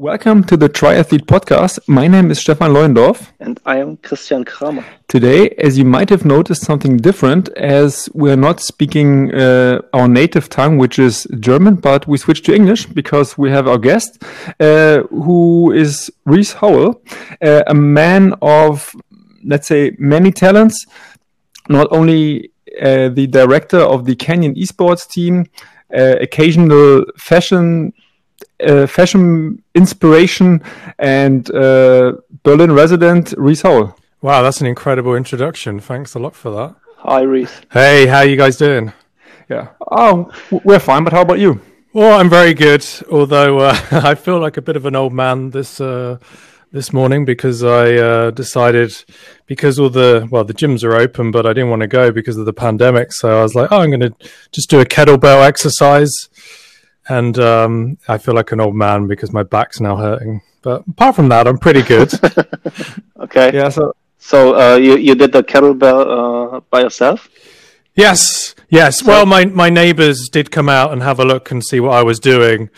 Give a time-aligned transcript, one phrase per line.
[0.00, 1.78] Welcome to the Triathlete Podcast.
[1.86, 3.32] My name is Stefan Leuendorf.
[3.38, 4.82] And I am Christian Kramer.
[5.08, 10.48] Today, as you might have noticed, something different as we're not speaking uh, our native
[10.48, 14.24] tongue, which is German, but we switched to English because we have our guest,
[14.58, 17.02] uh, who is Rhys Howell,
[17.42, 18.90] uh, a man of,
[19.44, 20.86] let's say, many talents,
[21.68, 25.44] not only uh, the director of the Canyon esports team,
[25.94, 27.92] uh, occasional fashion
[28.64, 30.62] uh, fashion inspiration
[30.98, 32.12] and uh,
[32.42, 33.96] Berlin resident Rhys Howell.
[34.22, 35.80] Wow, that's an incredible introduction.
[35.80, 36.74] Thanks a lot for that.
[36.98, 37.50] Hi, Rhys.
[37.72, 38.92] Hey, how you guys doing?
[39.48, 39.68] Yeah.
[39.90, 40.30] Oh,
[40.64, 41.04] we're fine.
[41.04, 41.60] But how about you?
[41.92, 42.86] Well, I'm very good.
[43.10, 46.18] Although uh, I feel like a bit of an old man this uh,
[46.72, 48.92] this morning because I uh, decided
[49.46, 52.36] because all the well the gyms are open, but I didn't want to go because
[52.36, 53.12] of the pandemic.
[53.12, 54.14] So I was like, oh, I'm going to
[54.52, 56.28] just do a kettlebell exercise
[57.10, 60.40] and um, I feel like an old man because my back's now hurting.
[60.62, 62.12] But apart from that, I'm pretty good.
[63.20, 63.50] okay.
[63.52, 63.68] Yeah.
[63.68, 67.28] So, so uh, you you did the kettlebell uh, by yourself?
[67.94, 68.54] Yes.
[68.68, 69.00] Yes.
[69.00, 71.92] So, well, my my neighbors did come out and have a look and see what
[71.92, 72.70] I was doing.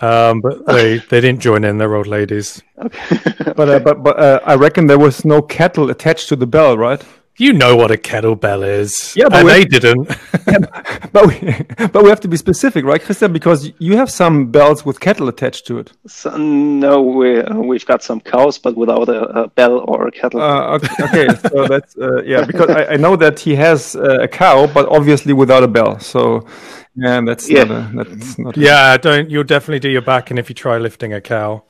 [0.00, 1.78] Um, but they, they didn't join in.
[1.78, 2.62] They're old ladies.
[2.78, 3.20] Okay.
[3.56, 6.76] but uh, but but uh, I reckon there was no kettle attached to the bell,
[6.76, 7.02] right?
[7.40, 9.14] You know what a kettlebell is.
[9.16, 10.10] Yeah, but they didn't.
[10.46, 13.32] yeah, but we, but we have to be specific, right, Christian?
[13.32, 15.90] Because you have some bells with kettle attached to it.
[16.06, 20.10] So, no, we uh, we've got some cows, but without a, a bell or a
[20.10, 20.42] kettle.
[20.42, 24.18] Uh, okay, okay, so that's uh, yeah, because I, I, know that he has uh,
[24.20, 25.98] a cow, but obviously without a bell.
[25.98, 26.46] So
[26.94, 27.64] yeah, that's yeah.
[27.64, 28.56] not a, that's not.
[28.58, 29.30] Yeah, don't.
[29.30, 31.64] You'll definitely do your back, and if you try lifting a cow.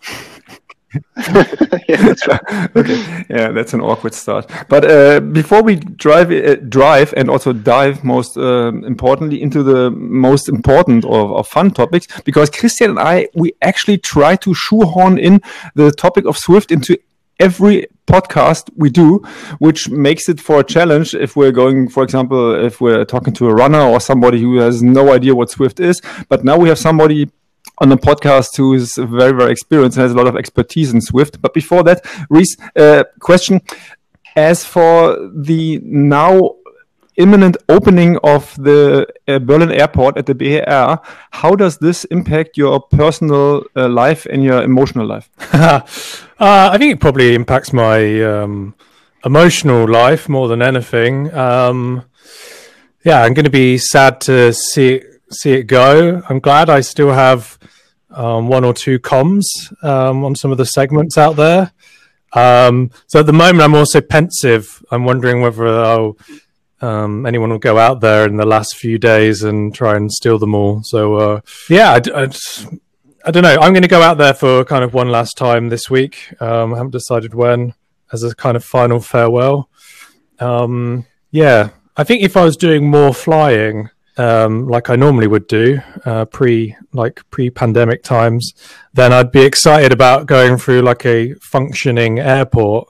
[0.94, 2.41] Yeah, that's right.
[2.77, 3.24] okay.
[3.30, 4.50] Yeah, that's an awkward start.
[4.69, 9.91] But uh, before we drive, uh, drive, and also dive, most uh, importantly, into the
[9.91, 15.19] most important or, or, fun topics, because Christian and I, we actually try to shoehorn
[15.19, 15.41] in
[15.75, 16.98] the topic of Zwift into
[17.38, 19.19] every podcast we do,
[19.59, 23.48] which makes it for a challenge if we're going, for example, if we're talking to
[23.48, 26.00] a runner or somebody who has no idea what Zwift is.
[26.28, 27.31] But now we have somebody
[27.80, 31.00] on the podcast who is very, very experienced and has a lot of expertise in
[31.00, 31.41] Zwift.
[31.41, 33.60] But before that, Rhys, uh, question.
[34.36, 36.56] As for the now
[37.16, 40.98] imminent opening of the uh, Berlin airport at the BER,
[41.30, 45.28] how does this impact your personal uh, life and your emotional life?
[45.54, 45.80] uh,
[46.38, 48.74] I think it probably impacts my um,
[49.24, 51.32] emotional life more than anything.
[51.34, 52.04] Um,
[53.04, 56.22] yeah, I'm going to be sad to see see it go.
[56.28, 57.58] I'm glad I still have
[58.10, 59.44] um, one or two KOMs
[59.82, 61.72] um, on some of the segments out there.
[62.32, 64.84] Um, so at the moment, I'm also pensive.
[64.90, 66.16] I'm wondering whether oh,
[66.82, 70.54] anyone will go out there in the last few days and try and steal them
[70.54, 70.82] all.
[70.84, 72.66] So uh, yeah, I, I, just,
[73.24, 73.56] I, don't know.
[73.60, 76.34] I'm going to go out there for kind of one last time this week.
[76.40, 77.74] Um, I haven't decided when,
[78.12, 79.69] as a kind of final farewell.
[80.38, 83.90] Um, yeah, I think if I was doing more flying
[84.20, 88.53] um, like I normally would do uh, pre like pre pandemic times,
[88.92, 92.88] then I'd be excited about going through like a functioning airport.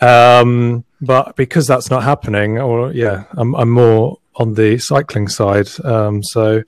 [0.00, 5.68] Um, but because that's not happening, or yeah, I'm, I'm more on the cycling side.
[5.84, 6.62] Um, so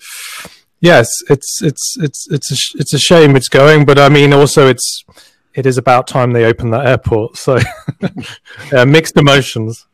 [0.81, 4.67] yes, it's it's it's it's a, it's a shame it's going, but I mean also
[4.67, 5.05] it's
[5.55, 7.37] it is about time they open that airport.
[7.37, 7.61] So
[8.73, 9.87] yeah, mixed emotions.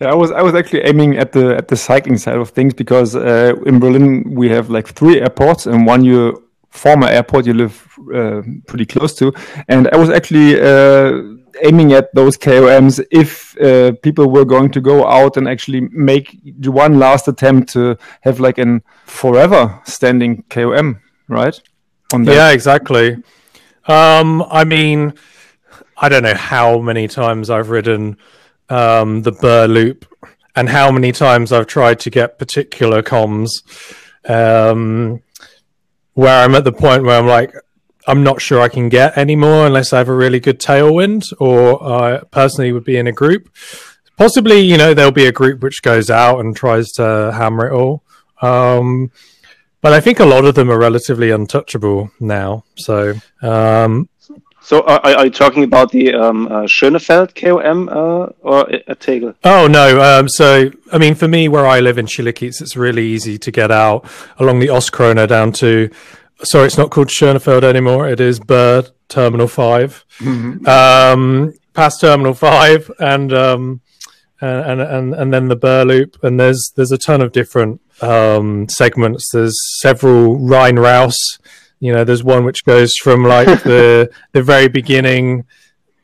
[0.00, 2.72] Yeah, I was I was actually aiming at the at the cycling side of things
[2.72, 6.40] because uh, in Berlin we have like three airports and one your
[6.70, 9.32] former airport you live uh, pretty close to,
[9.68, 11.20] and I was actually uh,
[11.62, 16.38] aiming at those KOMs if uh, people were going to go out and actually make
[16.64, 21.60] one last attempt to have like an forever standing KOM, right?
[22.32, 23.22] yeah, exactly.
[23.86, 25.12] Um, I mean,
[25.96, 28.16] I don't know how many times I've ridden
[28.70, 30.06] um, the BER loop
[30.56, 33.62] and how many times I've tried to get particular KOMs
[34.28, 35.22] um,
[36.14, 37.54] where I'm at the point where I'm like,
[38.06, 41.82] I'm not sure I can get anymore unless I have a really good tailwind or
[41.82, 43.48] I personally would be in a group.
[44.16, 47.72] Possibly, you know, there'll be a group which goes out and tries to hammer it
[47.72, 48.02] all.
[48.42, 49.12] Um,
[49.80, 52.64] but I think a lot of them are relatively untouchable now.
[52.76, 54.08] So, um,
[54.62, 59.34] so are, are, you talking about the um, uh, Schönefeld KOM uh, or a Tegel?
[59.44, 60.00] Oh no.
[60.00, 63.50] Um, so I mean, for me, where I live in Schillerkiez, it's really easy to
[63.50, 64.04] get out
[64.38, 65.90] along the Ostkrone down to.
[66.42, 68.08] Sorry, it's not called Schönefeld anymore.
[68.08, 70.66] It is Bird Terminal 5 mm-hmm.
[70.66, 73.80] um, past Terminal Five, and um,
[74.40, 78.68] and and and then the BER Loop, and there's there's a ton of different um,
[78.68, 79.30] segments.
[79.32, 81.14] There's several Rhein Raus
[81.80, 85.44] You know, there's one which goes from like the the very beginning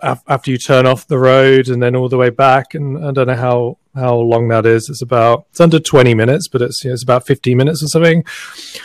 [0.00, 2.74] af- after you turn off the road and then all the way back.
[2.74, 4.88] And I don't know how how long that is.
[4.88, 7.88] It's about it's under 20 minutes, but it's you know, it's about 15 minutes or
[7.88, 8.24] something.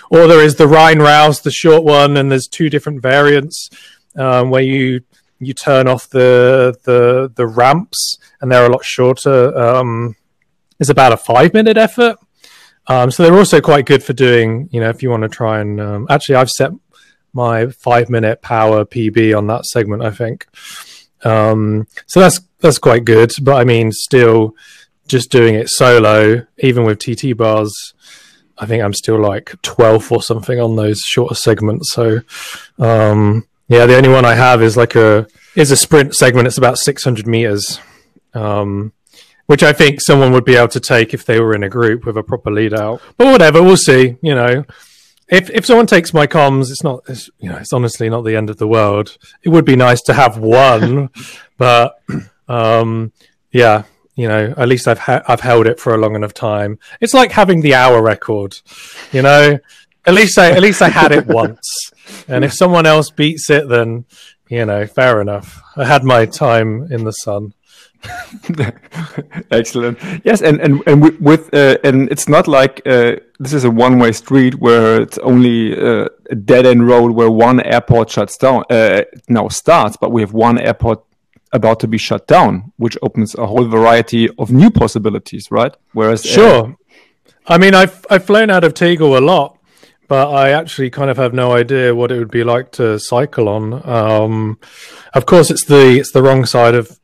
[0.10, 3.70] Or there is the Rhine Rouse, the short one, and there's two different variants
[4.16, 5.02] um, where you
[5.40, 9.58] you turn off the the the ramps and they're a lot shorter.
[9.58, 10.16] Um,
[10.80, 12.18] it's about a five minute effort.
[12.88, 15.60] Um, so they're also quite good for doing, you know, if you want to try
[15.62, 16.72] and um, actually, I've set
[17.34, 20.48] my five minute power PB on that segment, I think.
[21.24, 23.32] Um, so that's that's quite good.
[23.42, 24.56] But I mean, still,
[25.08, 27.94] just doing it solo, even with TT bars,
[28.58, 31.92] I think I'm still like 12 or something on those shorter segments.
[31.92, 32.22] So,
[32.78, 36.48] um, yeah, the only one I have is like a is a sprint segment.
[36.48, 37.80] It's about 600 meters.
[38.34, 38.94] Um,
[39.52, 42.06] which I think someone would be able to take if they were in a group
[42.06, 43.02] with a proper lead out.
[43.18, 44.16] But whatever, we'll see.
[44.22, 44.64] You know,
[45.28, 48.38] if if someone takes my KOMs, it's not, it's, you know, it's honestly not the
[48.38, 49.18] end of the world.
[49.44, 51.10] It would be nice to have one,
[51.58, 52.02] but
[52.48, 53.12] um,
[53.52, 53.84] yeah,
[54.16, 56.80] you know, at least I've ha- I've held it for a long enough time.
[57.02, 58.56] It's like having the hour record,
[59.12, 59.60] you know.
[60.06, 61.92] At least I at least I had it once,
[62.30, 64.06] and if someone else beats it, then
[64.48, 65.62] you know, fair enough.
[65.76, 67.54] I had my time in the sun.
[69.52, 69.98] Excellent.
[70.24, 74.12] Yes, and and and with uh, and it's not like uh, this is a one-way
[74.12, 79.48] street where it's only uh, a dead-end road where one airport shuts down uh, now
[79.50, 81.04] starts, but we have one airport
[81.54, 85.76] about to be shut down, which opens a whole variety of new possibilities, right?
[85.94, 86.78] Whereas, uh, sure,
[87.48, 89.58] I mean, I've I've flown out of Tegel a lot,
[90.08, 93.48] but I actually kind of have no idea what it would be like to cycle
[93.48, 93.88] on.
[93.88, 94.60] Um,
[95.14, 97.01] of course, it's the it's the wrong side of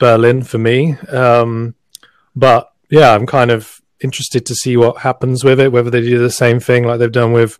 [0.00, 0.96] Berlin for me.
[1.08, 1.76] Um,
[2.34, 6.18] but yeah, I'm kind of interested to see what happens with it, whether they do
[6.18, 7.56] the same thing like they've done with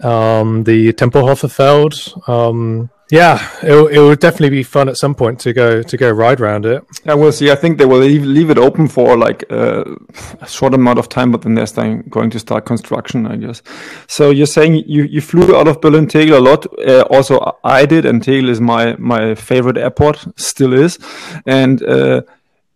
[0.00, 1.94] um, the Tempelhofer Feld.
[2.26, 6.10] Um, yeah, it, it would definitely be fun at some point to go to go
[6.10, 6.84] ride around it.
[7.04, 7.50] Yeah, we'll see.
[7.50, 9.84] I think they will leave, leave it open for like uh,
[10.40, 13.62] a short amount of time, but then they're starting, going to start construction, I guess.
[14.06, 16.66] So you're saying you, you flew out of Berlin Tegel a lot.
[16.78, 20.98] Uh, also, I did, and Tegel is my my favorite airport, still is,
[21.46, 21.82] and.
[21.82, 22.22] Uh,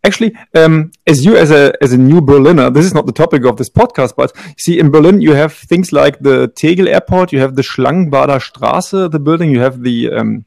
[0.05, 3.45] actually, um, as you as a as a new Berliner, this is not the topic
[3.45, 7.41] of this podcast, but see, in Berlin you have things like the Tegel Airport, you
[7.41, 10.45] have the Schlangenbader Straße, the building, you have the um,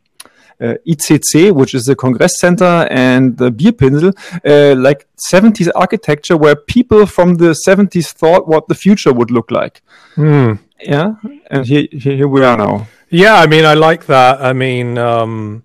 [0.60, 4.14] uh, ICC, which is the Congress Center, and the Bierpinsel,
[4.46, 9.52] uh, like 70s architecture where people from the 70s thought what the future would look
[9.52, 9.82] like.
[10.16, 10.60] Mm.
[10.80, 11.16] Yeah,
[11.50, 12.88] and here, here we are now.
[13.10, 14.42] Yeah, I mean, I like that.
[14.42, 15.64] I mean, um,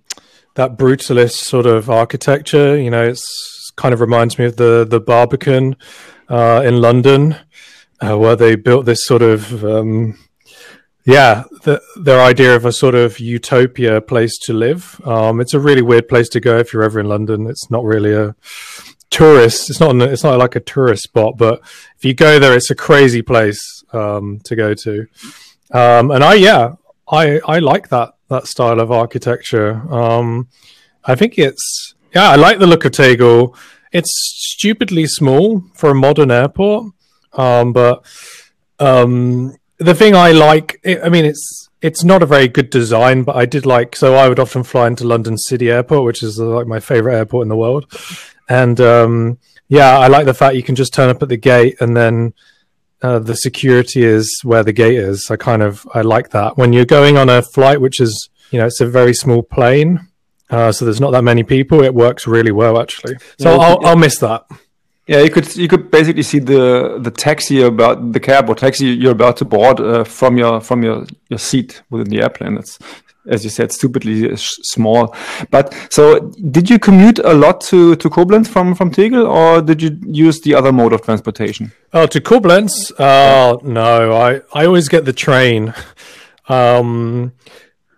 [0.55, 2.79] that brutalist sort of architecture.
[2.79, 5.77] You know, it's kind of reminds me of the the Barbican
[6.29, 7.37] uh, in London,
[8.01, 10.19] uh, where they built this sort of um,
[11.05, 15.01] yeah, the, their idea of a sort of utopia place to live.
[15.05, 17.49] Um, it's a really weird place to go if you're ever in London.
[17.49, 18.37] It's not really a
[19.11, 19.69] tourist.
[19.69, 19.97] It's not.
[19.97, 21.61] It's not like a tourist spot, but
[21.97, 23.61] if you go there, it's a crazy place
[23.93, 25.07] um, to go to.
[25.73, 26.75] Um, and I, yeah,
[27.11, 29.83] I I like that that style of architecture.
[29.93, 30.49] Um,
[31.05, 33.57] I think it's yeah, I like the look of Tegel.
[33.93, 34.11] It's
[34.55, 36.93] stupidly small for a modern airport,
[37.35, 38.05] um, but
[38.79, 43.37] um, the thing I like, I mean, it's it's not a very good design, but
[43.37, 43.97] I did like.
[43.97, 47.43] So I would often fly into London City Airport, which is like my favorite airport
[47.43, 47.87] in the world,
[48.49, 49.39] and um,
[49.69, 52.35] yeah, I like the fact you can just turn up at the gate and then
[53.03, 55.29] uh, the security is where the gate is.
[55.31, 58.59] I kind of I like that when you're going on a flight, which is you
[58.59, 60.09] know it's a very small plane.
[60.53, 61.83] Uh, so there's not that many people.
[61.83, 63.17] It works really well, actually.
[63.39, 64.45] So yeah, I'll, I'll miss that.
[65.09, 68.87] Yeah, you could you could basically see the the taxi about the cab or taxi
[68.87, 72.57] you're about to board uh, from your from your your seat within the airplane.
[72.57, 72.79] It's
[73.27, 75.15] as you said, stupidly small.
[75.51, 79.83] But so, did you commute a lot to to Koblenz from from Tegel, or did
[79.83, 81.73] you use the other mode of transportation?
[81.93, 82.93] Oh, to Koblenz?
[82.99, 85.75] Oh no, I I always get the train.
[86.49, 87.33] Um,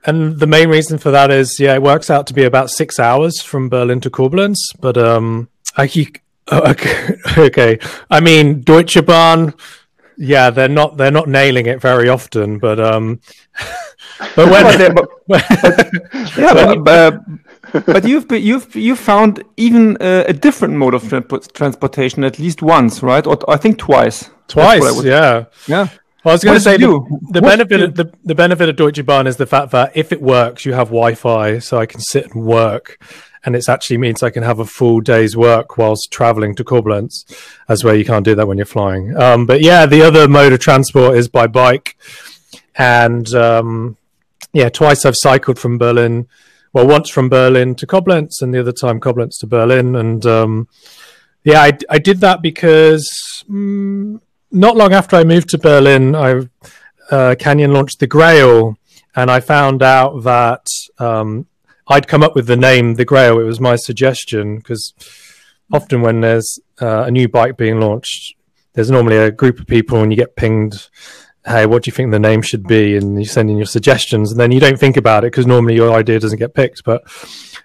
[0.06, 2.99] and the main reason for that is, yeah, it works out to be about six
[2.99, 4.56] hours from Berlin to Koblenz.
[4.78, 5.90] But um, I,
[6.49, 7.78] oh, okay, okay.
[8.11, 9.54] I mean, Deutsche Bahn,
[10.16, 12.58] yeah, they're not they're not nailing it very often.
[12.58, 13.20] But um,
[14.37, 15.44] but when, but, but,
[16.37, 17.18] yeah, but, uh,
[17.87, 21.23] but you've you've you've found even uh, a different mode of tra
[21.54, 23.26] transportation at least once, right?
[23.26, 24.30] Or I think twice.
[24.46, 25.88] Twice, yeah, yeah.
[26.25, 29.04] Well, I was going to say the, the benefit of, the, the benefit of Deutsche
[29.04, 32.33] Bahn is the fact that if it works, you have Wi-Fi, so I can sit
[32.33, 32.99] and work,
[33.45, 37.12] and it actually means I can have a full day's work whilst traveling to Koblenz,
[37.69, 39.14] as where you can't do that when you're flying.
[39.21, 41.99] Um, but yeah, the other mode of transport is by bike,
[42.75, 43.99] and um,
[44.54, 46.26] yeah, twice I've cycled from Berlin.
[46.73, 49.95] Well, once from Berlin to Koblenz, and the other time Koblenz to Berlin.
[49.95, 50.69] And um,
[51.45, 53.07] yeah, I, I did that because
[53.49, 54.21] mm,
[54.54, 56.49] not long after I moved to Berlin, I
[57.11, 58.78] uh, Canyon launched the Grail,
[59.14, 60.66] and I found out that
[60.99, 61.46] um,
[61.88, 63.38] I'd come up with the name the Grail.
[63.38, 64.94] It was my suggestion because
[65.73, 68.34] often when there's uh, a new bike being launched,
[68.73, 70.88] there's normally a group of people and you get pinged
[71.46, 72.96] hey, what do you think the name should be?
[72.96, 75.75] And you send in your suggestions, and then you don't think about it because normally
[75.75, 76.84] your idea doesn't get picked.
[76.84, 77.02] But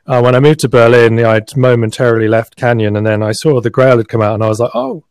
[0.05, 3.69] uh, when I moved to Berlin, I'd momentarily left Canyon, and then I saw the
[3.69, 5.03] Grail had come out, and I was like, oh,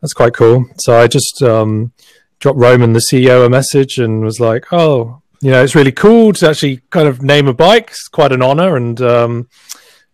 [0.00, 0.66] that's quite cool.
[0.78, 1.92] So I just um,
[2.38, 6.32] dropped Roman, the CEO, a message and was like, oh, you know, it's really cool
[6.34, 7.90] to actually kind of name a bike.
[7.90, 9.48] It's quite an honor, and um,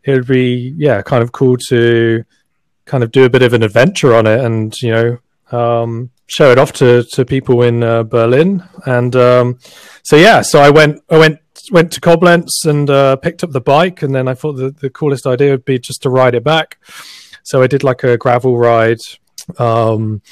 [0.02, 2.24] it would be, yeah, kind of cool to
[2.84, 5.18] kind of do a bit of an adventure on it, and you know.
[5.52, 9.58] Um, show it off to to people in uh, Berlin, and um,
[10.02, 11.38] so yeah, so I went I went
[11.70, 14.90] went to Koblenz and uh, picked up the bike, and then I thought the the
[14.90, 16.78] coolest idea would be just to ride it back.
[17.42, 19.00] So I did like a gravel ride,
[19.58, 20.22] um,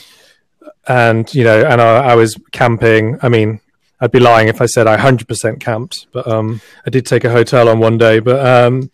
[0.86, 3.18] and you know, and I, I was camping.
[3.22, 3.60] I mean,
[4.00, 7.30] I'd be lying if I said I 100% camped, but um, I did take a
[7.30, 8.18] hotel on one day.
[8.18, 8.90] But um,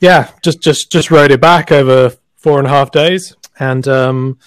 [0.00, 4.38] yeah, just just just rode it back over four and a half days, and um,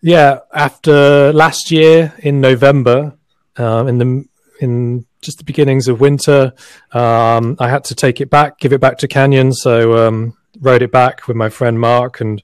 [0.00, 3.16] yeah, after last year in November,
[3.56, 4.28] um, in the
[4.60, 6.52] in just the beginnings of winter,
[6.92, 9.52] um, I had to take it back, give it back to Canyon.
[9.52, 12.42] So um, rode it back with my friend Mark, and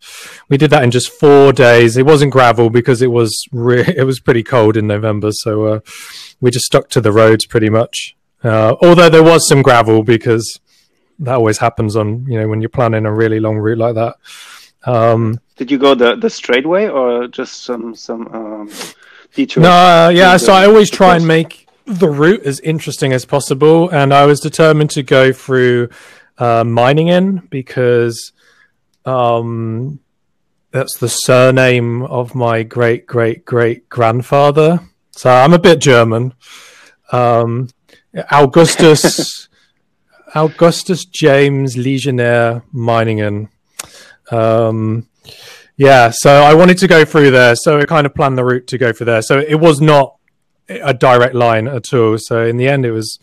[0.49, 1.97] we did that in just four days.
[1.97, 5.80] It wasn't gravel because it was re- it was pretty cold in November, so uh,
[6.40, 8.16] we just stuck to the roads pretty much.
[8.42, 10.61] Uh, although there was some gravel because
[11.18, 14.16] that always happens on you know when you're planning a really long route like that.
[14.87, 18.71] Um, Did you go the the straight way or just some some um,
[19.35, 19.62] detour?
[19.62, 20.37] No, uh, yeah.
[20.37, 24.40] So I always try and make the route as interesting as possible, and I was
[24.40, 25.90] determined to go through
[26.38, 28.32] uh, Meiningen because
[29.04, 30.00] um,
[30.70, 34.80] that's the surname of my great great great grandfather.
[35.12, 36.34] So I'm a bit German.
[37.12, 37.68] Um,
[38.30, 39.48] Augustus
[40.34, 43.48] Augustus James Legionnaire Meiningen.
[44.30, 45.08] Um,
[45.76, 48.66] yeah, so I wanted to go through there, so I kind of planned the route
[48.68, 49.22] to go through there.
[49.22, 50.16] So it was not
[50.68, 52.16] a direct line at all.
[52.18, 53.18] So in the end, it was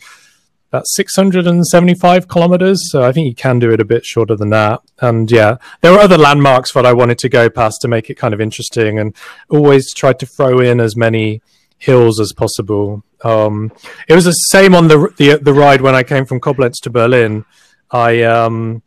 [0.72, 2.80] about 675 kilometers.
[2.92, 4.80] So I think you can do it a bit shorter than that.
[5.00, 8.16] And yeah, there were other landmarks that I wanted to go past to make it
[8.16, 9.16] kind of interesting, and
[9.50, 11.42] always tried to throw in as many
[11.78, 13.04] hills as possible.
[13.24, 13.72] Um,
[14.08, 16.90] it was the same on the, the the ride when I came from Koblenz to
[16.90, 17.44] Berlin.
[17.92, 18.82] I um,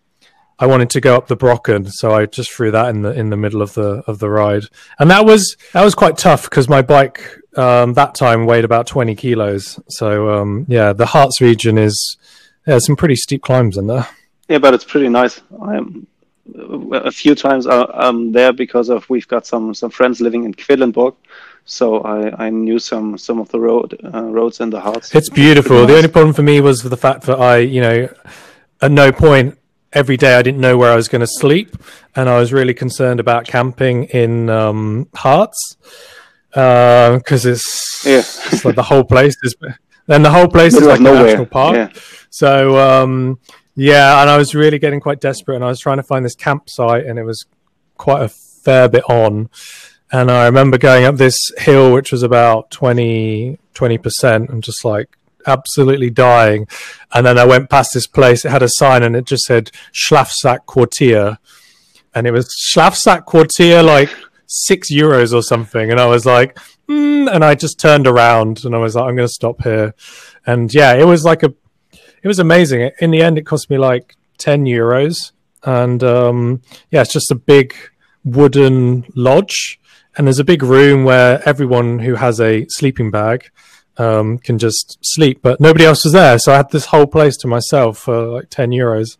[0.58, 3.30] I wanted to go up the Brocken, so I just threw that in the in
[3.30, 4.64] the middle of the of the ride,
[4.98, 8.86] and that was that was quite tough because my bike um, that time weighed about
[8.86, 9.80] twenty kilos.
[9.88, 12.16] So um, yeah, the Harz region is
[12.66, 14.08] yeah, some pretty steep climbs in there.
[14.48, 15.40] Yeah, but it's pretty nice.
[15.62, 16.06] I'm
[16.92, 20.54] a few times uh, I'm there because of we've got some some friends living in
[20.54, 21.14] Quedlinburg,
[21.64, 25.14] so I, I knew some some of the road uh, roads in the Harz.
[25.14, 25.78] It's beautiful.
[25.78, 25.88] Nice.
[25.88, 28.08] The only problem for me was the fact that I, you know,
[28.82, 29.58] at no point
[29.92, 31.76] every day I didn't know where I was going to sleep,
[32.14, 35.56] and I was really concerned about camping in um, Harz
[36.54, 38.18] because uh, it's, yeah.
[38.18, 39.54] it's like the whole place is.
[40.06, 41.76] Then the whole place is like a national park.
[41.76, 42.00] Yeah.
[42.30, 43.38] So um,
[43.74, 46.34] yeah, and I was really getting quite desperate, and I was trying to find this
[46.34, 47.46] campsite, and it was
[47.96, 49.48] quite a fair bit on.
[50.12, 55.16] And I remember going up this hill, which was about 20 percent, and just like
[55.46, 56.66] absolutely dying.
[57.12, 58.44] And then I went past this place.
[58.44, 61.38] It had a sign and it just said Schlafsack Quartier.
[62.14, 64.10] And it was Schlafsack Quartier, like
[64.54, 65.90] six euros or something.
[65.90, 66.58] And I was like,
[66.88, 69.94] mm, and I just turned around and I was like, I'm going to stop here.
[70.46, 71.52] And yeah, it was like a,
[72.22, 72.90] it was amazing.
[73.00, 75.32] In the end, it cost me like 10 euros.
[75.64, 77.74] And um, yeah, it's just a big
[78.24, 79.80] wooden lodge.
[80.16, 83.50] And there's a big room where everyone who has a sleeping bag
[83.96, 86.38] um, can just sleep, but nobody else was there.
[86.38, 89.16] So I had this whole place to myself for like 10 euros.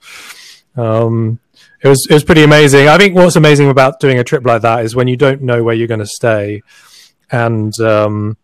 [0.76, 1.40] Um,
[1.84, 2.88] it was, it was pretty amazing.
[2.88, 5.62] I think what's amazing about doing a trip like that is when you don't know
[5.62, 6.62] where you're going to stay
[7.30, 8.36] and, um,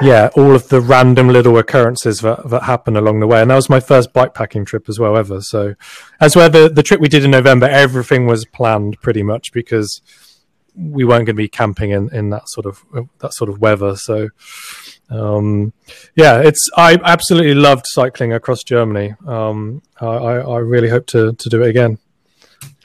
[0.00, 3.42] yeah, all of the random little occurrences that, that happen along the way.
[3.42, 5.40] And that was my first bikepacking trip as well ever.
[5.40, 5.74] So
[6.20, 10.00] as well, the, the trip we did in November, everything was planned pretty much because
[10.74, 12.82] we weren't going to be camping in, in that sort of,
[13.18, 13.96] that sort of weather.
[13.96, 14.28] So,
[15.10, 15.72] um,
[16.14, 19.14] yeah, it's I absolutely loved cycling across Germany.
[19.26, 21.98] Um, I, I really hope to to do it again.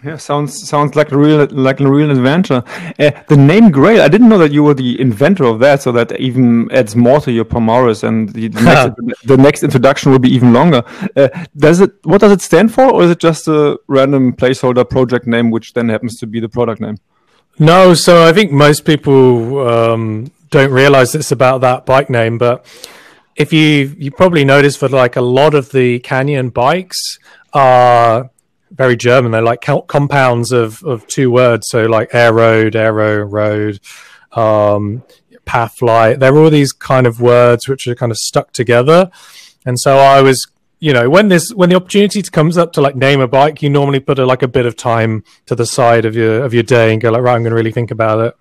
[0.05, 2.63] Yeah, sounds sounds like a real like a real adventure.
[2.99, 5.91] Uh, the name Grail, I didn't know that you were the inventor of that, so
[5.93, 8.61] that even adds more to your Palmares, and the, the,
[8.95, 10.83] next, the next introduction will be even longer.
[11.15, 11.91] Uh, does it?
[12.03, 15.73] What does it stand for, or is it just a random placeholder project name, which
[15.73, 16.99] then happens to be the product name?
[17.57, 22.63] No, so I think most people um, don't realize it's about that bike name, but
[23.35, 27.17] if you you probably noticed for like a lot of the Canyon bikes
[27.53, 28.29] are
[28.75, 29.31] very German.
[29.31, 31.67] They're like compounds of of two words.
[31.69, 33.79] So like air road, aero road,
[34.33, 35.03] um,
[35.45, 36.19] path light.
[36.19, 39.09] They're all these kind of words which are kind of stuck together.
[39.65, 40.45] And so I was,
[40.79, 43.69] you know, when this when the opportunity comes up to like name a bike, you
[43.69, 46.63] normally put a, like a bit of time to the side of your of your
[46.63, 48.35] day and go like, right, I'm going to really think about it.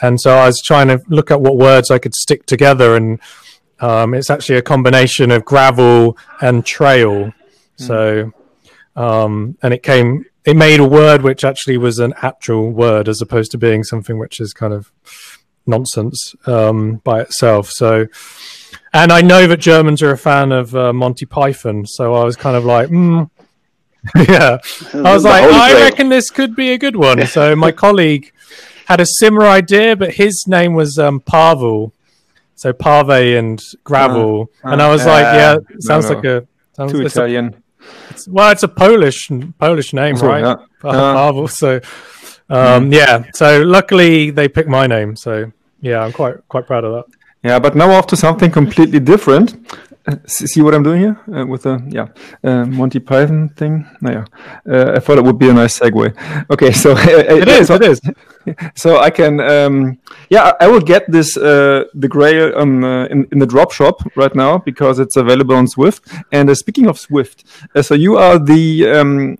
[0.00, 3.18] And so I was trying to look at what words I could stick together, and
[3.80, 7.24] um, it's actually a combination of gravel and trail.
[7.24, 7.32] Mm.
[7.76, 8.32] So
[8.98, 13.20] um, and it came it made a word which actually was an actual word as
[13.20, 14.90] opposed to being something which is kind of
[15.66, 17.70] nonsense um, by itself.
[17.70, 18.06] So,
[18.92, 22.34] and I know that Germans are a fan of uh, Monty Python, so I was
[22.34, 23.30] kind of like, mm.
[24.28, 24.58] yeah,
[24.94, 27.26] I was like, I reckon this could be a good one.
[27.26, 28.32] so my colleague
[28.86, 31.92] had a similar idea, but his name was um, Pavel.
[32.54, 36.16] So pave and gravel, uh, uh, and I was like, "Yeah, sounds no, no.
[36.16, 37.62] like a sounds, too Italian."
[38.10, 40.42] It's, well, it's a Polish Polish name, right?
[40.42, 40.56] Yeah.
[40.80, 41.48] Pavel.
[41.48, 41.76] So,
[42.48, 42.94] um, mm.
[42.94, 43.24] yeah.
[43.34, 45.16] So luckily they picked my name.
[45.16, 47.18] So yeah, I'm quite quite proud of that.
[47.42, 49.54] Yeah, but now off to something completely different.
[50.08, 52.08] Uh, see what I'm doing here uh, with the yeah
[52.42, 53.86] uh, Monty Python thing.
[54.00, 54.24] No, yeah.
[54.66, 56.14] Uh, I thought it would be a nice segue.
[56.50, 57.68] Okay, so it is.
[57.68, 58.00] It is.
[58.74, 59.98] so I can, um,
[60.30, 64.00] yeah, I will get this uh, the Grail um, uh, in, in the drop shop
[64.16, 66.00] right now because it's available on Zwift.
[66.32, 69.38] And uh, speaking of Zwift, uh, so you are the um,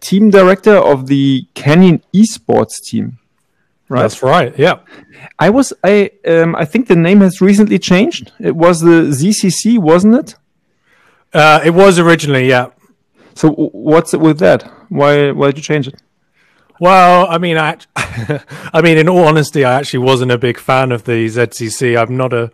[0.00, 3.18] team director of the Canyon Esports team.
[3.94, 4.02] Right.
[4.02, 4.58] That's right.
[4.58, 4.80] Yeah.
[5.38, 5.72] I was.
[5.84, 6.10] I.
[6.26, 8.32] Um, I think the name has recently changed.
[8.40, 10.34] It was the ZCC, wasn't it?
[11.32, 12.48] Uh, it was originally.
[12.48, 12.70] Yeah.
[13.34, 14.64] So what's it with that?
[14.88, 15.30] Why?
[15.30, 16.02] Why did you change it?
[16.80, 17.76] Well, I mean, I,
[18.74, 21.96] I mean, in all honesty, I actually wasn't a big fan of the ZCC.
[21.96, 22.50] I'm not a,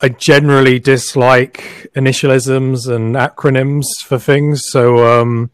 [0.00, 4.64] I generally dislike initialisms and acronyms for things.
[4.70, 5.52] So, um,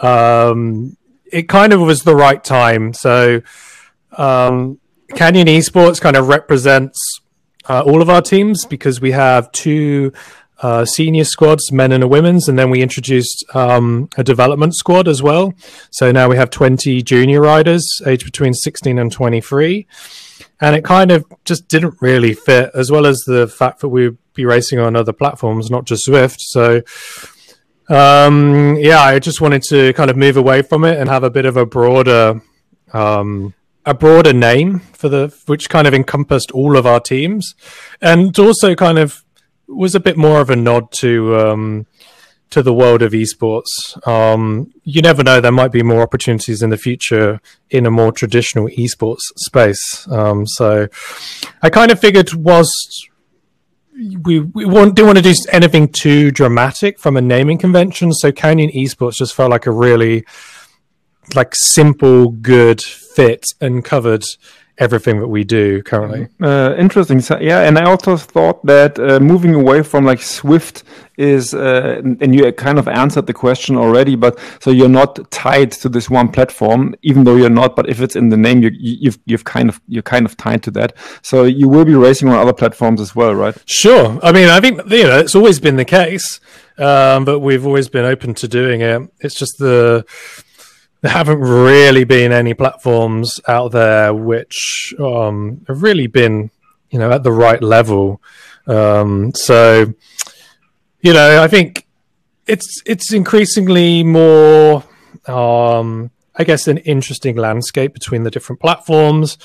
[0.00, 0.98] um,
[1.32, 2.92] it kind of was the right time.
[2.92, 3.40] So,
[4.16, 4.78] um,
[5.14, 6.98] Canyon Esports kind of represents
[7.68, 10.12] uh, all of our teams because we have two
[10.62, 15.08] uh, senior squads, men and a women's, and then we introduced um, a development squad
[15.08, 15.52] as well.
[15.90, 19.86] So now we have 20 junior riders aged between 16 and 23.
[20.60, 24.16] And it kind of just didn't really fit, as well as the fact that we'd
[24.34, 26.38] be racing on other platforms, not just Zwift.
[26.38, 26.82] So,
[27.88, 31.30] um, yeah, I just wanted to kind of move away from it and have a
[31.30, 32.40] bit of a broader,
[32.92, 37.54] um, a broader name for the, which kind of encompassed all of our teams,
[38.00, 39.24] and also kind of
[39.66, 41.86] was a bit more of a nod to um,
[42.50, 43.66] to the world of esports.
[44.06, 47.40] Um, you never know; there might be more opportunities in the future
[47.70, 50.06] in a more traditional esports space.
[50.10, 50.88] Um, so,
[51.62, 53.08] I kind of figured whilst
[54.22, 58.32] we we want, didn't want to do anything too dramatic from a naming convention, so
[58.32, 60.24] Canyon Esports just felt like a really
[61.34, 64.24] like simple, good fit and covered
[64.78, 66.28] everything that we do currently.
[66.40, 67.20] Uh, interesting.
[67.20, 70.82] So, yeah, and I also thought that uh, moving away from like Zwift
[71.16, 75.72] is, uh, and you kind of answered the question already, but so you're not tied
[75.72, 77.76] to this one platform, even though you're not.
[77.76, 80.62] But if it's in the name, you, you've you've kind of you're kind of tied
[80.64, 80.96] to that.
[81.22, 83.56] So you will be racing on other platforms as well, right?
[83.66, 84.18] Sure.
[84.22, 86.40] I mean, I think you know it's always been the case,
[86.78, 89.02] um, but we've always been open to doing it.
[89.20, 90.04] It's just the
[91.02, 96.50] there haven't really been any platforms out there which um, have really been,
[96.90, 98.22] you know, at the right level.
[98.68, 99.92] Um, so,
[101.00, 101.86] you know, I think
[102.46, 104.84] it's it's increasingly more,
[105.26, 109.38] um, I guess, an interesting landscape between the different platforms.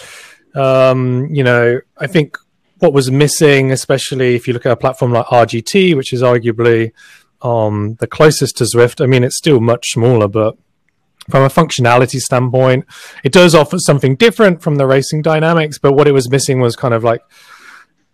[0.54, 2.38] Um, you know, I think
[2.78, 6.92] what was missing, especially if you look at a platform like RGT, which is arguably
[7.42, 9.04] um, the closest to Zwift.
[9.04, 10.56] I mean, it's still much smaller, but
[11.30, 12.86] from a functionality standpoint.
[13.24, 16.76] It does offer something different from the racing dynamics, but what it was missing was
[16.76, 17.22] kind of like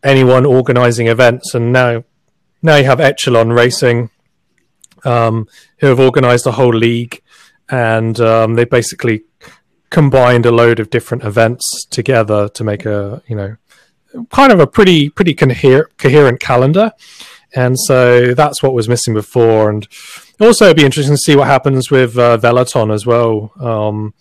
[0.04, 1.54] anyone organizing events.
[1.54, 2.04] And now,
[2.62, 4.10] now you have Echelon Racing,
[5.06, 5.48] um,
[5.80, 7.22] who have organized a whole league,
[7.70, 9.24] and um, they basically
[9.90, 13.56] combined a load of different events together to make a you know
[14.32, 16.92] kind of a pretty pretty coher- coherent calendar.
[17.56, 19.88] And so that's what was missing before, and
[20.40, 23.52] also it'd be interesting to see what happens with uh, Veloton as well.
[23.60, 24.14] Um,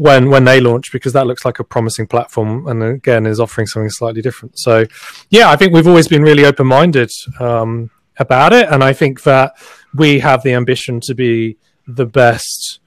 [0.00, 3.66] when when they launch because that looks like a promising platform and again is offering
[3.66, 4.86] something slightly different so
[5.28, 9.24] yeah i think we've always been really open minded um, about it and i think
[9.24, 9.52] that
[9.94, 12.80] we have the ambition to be the best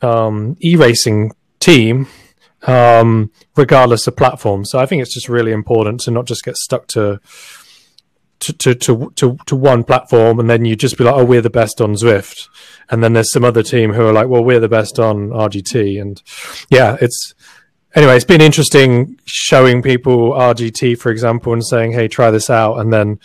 [0.00, 2.06] um, e-racing team
[2.68, 6.56] um, regardless of platform so i think it's just really important to not just get
[6.56, 7.18] stuck to
[8.52, 11.50] to, to, to, to, one platform and then you just be like, oh, we're the
[11.50, 12.48] best on Zwift.
[12.90, 16.00] And then there's some other team who are like, well, we're the best on RGT.
[16.00, 16.22] And
[16.70, 17.34] yeah, it's,
[17.94, 22.78] anyway, it's been interesting showing people RGT, for example, and saying, hey, try this out.
[22.78, 23.18] And then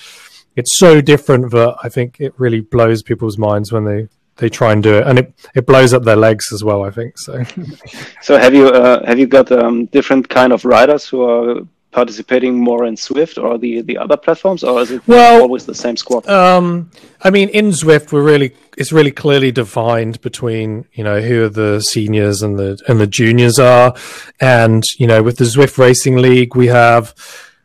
[0.56, 4.08] it's so different that I think it really blows people's minds when they,
[4.40, 6.84] they try and do it, and it, it blows up their legs as well.
[6.84, 7.44] I think so.
[8.22, 12.60] so have you uh, have you got um, different kind of riders who are participating
[12.60, 15.98] more in Zwift or the the other platforms, or is it well, always the same
[15.98, 16.28] squad?
[16.28, 16.92] Um,
[17.24, 21.80] I mean, in Zwift, we're really it's really clearly defined between you know who the
[21.82, 23.96] seniors and the and the juniors are,
[24.40, 27.14] and you know with the Zwift Racing League, we have.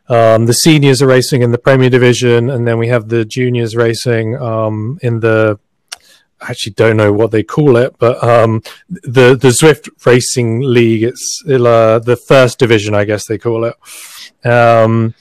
[0.07, 3.75] Um, the seniors are racing in the Premier Division, and then we have the juniors
[3.75, 5.57] racing um, in the
[6.49, 11.03] actually don't know what they call it, but um, the the Zwift Racing League.
[11.03, 13.75] It's uh, the first division, I guess they call it.
[14.45, 15.13] Um,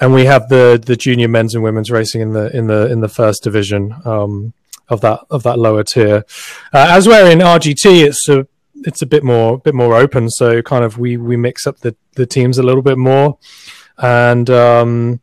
[0.00, 3.00] and we have the the junior men's and women's racing in the in the in
[3.00, 4.52] the first division um,
[4.88, 6.24] of that of that lower tier.
[6.72, 8.46] Uh, as we're in RGT, it's a
[8.84, 10.30] it's a bit more bit more open.
[10.30, 13.38] So kind of we we mix up the the teams a little bit more,
[13.98, 15.20] and um,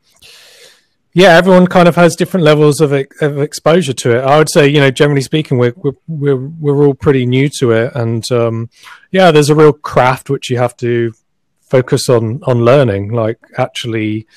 [1.15, 4.21] yeah, everyone kind of has different levels of, of exposure to it.
[4.21, 5.73] I would say, you know, generally speaking, we're
[6.07, 8.69] we're we're, all pretty new to it, and um,
[9.11, 11.13] yeah, there's a real craft which you have to
[11.61, 14.27] focus on on learning, like actually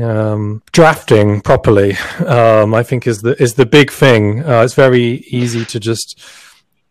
[0.00, 1.96] um, drafting properly.
[2.24, 4.44] Um, I think is the is the big thing.
[4.44, 6.22] Uh, it's very easy to just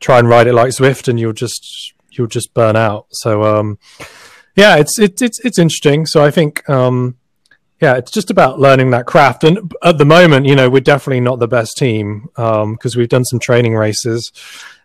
[0.01, 3.07] try and ride it like Zwift, and you'll just you'll just burn out.
[3.11, 3.79] So um,
[4.57, 6.05] yeah, it's it's it's it's interesting.
[6.07, 7.15] So I think um,
[7.83, 9.43] yeah, it's just about learning that craft.
[9.43, 13.09] And at the moment, you know, we're definitely not the best team because um, we've
[13.09, 14.31] done some training races,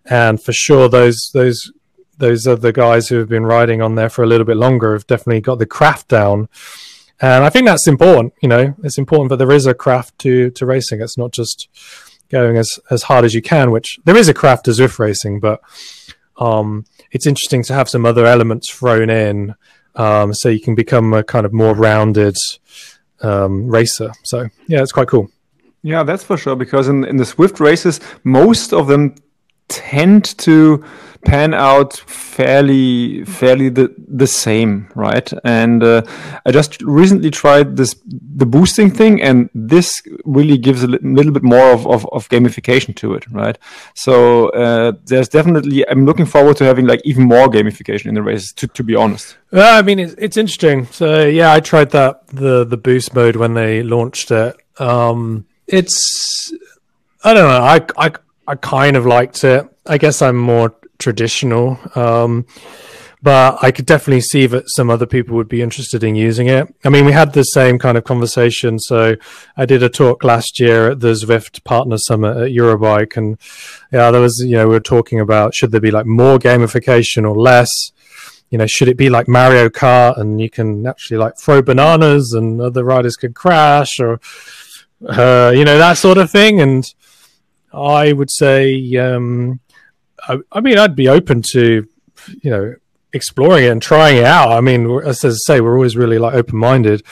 [0.07, 1.71] and for sure those those
[2.17, 4.95] those are the guys who have been riding on there for a little bit longer
[4.95, 6.49] have definitely got the craft down.
[7.21, 8.35] And I think that's important.
[8.43, 11.01] You know, it's important that there is a craft to to racing.
[11.01, 11.69] It's not just
[12.31, 15.39] going as as hard as you can, which there is a craft to Zwift racing,
[15.39, 15.61] but
[16.39, 19.55] um, it's interesting to have some other elements thrown in,
[19.95, 22.35] um, so you can become a kind of more rounded
[23.23, 24.13] um, racer.
[24.25, 25.31] So yeah, it's quite cool.
[25.83, 26.57] Yeah, that's for sure.
[26.57, 29.15] Because in in the Zwift races, most of them
[29.69, 30.85] tend to
[31.25, 35.33] pan out fairly fairly the the same right?
[35.45, 36.03] And uh,
[36.47, 41.43] i just recently tried this the boosting thing and this really gives a little bit
[41.43, 43.59] more of, of, of gamification to it right?
[43.95, 48.23] So uh, there's definitely i'm looking forward to having like even more gamification in the
[48.23, 49.37] races to, to be honest.
[49.53, 50.87] Yeah i mean it's, it's interesting.
[50.87, 54.57] So yeah i tried that the the boost mode when they launched it.
[54.79, 56.53] Um it's
[57.25, 58.13] i don't know i i
[58.49, 59.69] I kind of liked it.
[59.87, 61.79] I guess I'm more traditional.
[61.95, 62.47] Um,
[63.21, 66.73] but I could definitely see that some other people would be interested in using it.
[66.85, 68.79] I mean, we had the same kind of conversation.
[68.79, 69.17] So
[69.57, 73.37] I did a talk last year at the Zwift Partner Summit at Eurobike, and
[73.93, 77.29] yeah, there was you know we were talking about should there be like more gamification
[77.29, 77.71] or less.
[78.51, 82.33] You know, should it be like Mario Kart and you can actually like throw bananas
[82.33, 84.21] and other riders could crash or
[85.07, 86.61] uh, you know that sort of thing?
[86.61, 86.85] And
[87.73, 89.61] I would say, um,
[90.27, 91.87] I, I, mean, I'd be open to,
[92.43, 92.75] you know,
[93.13, 94.53] exploring it and trying it out.
[94.53, 97.03] I mean, as I say, we're always really like open minded.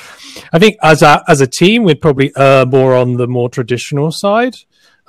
[0.53, 4.13] I think as a as a team, we'd probably err more on the more traditional
[4.13, 4.57] side.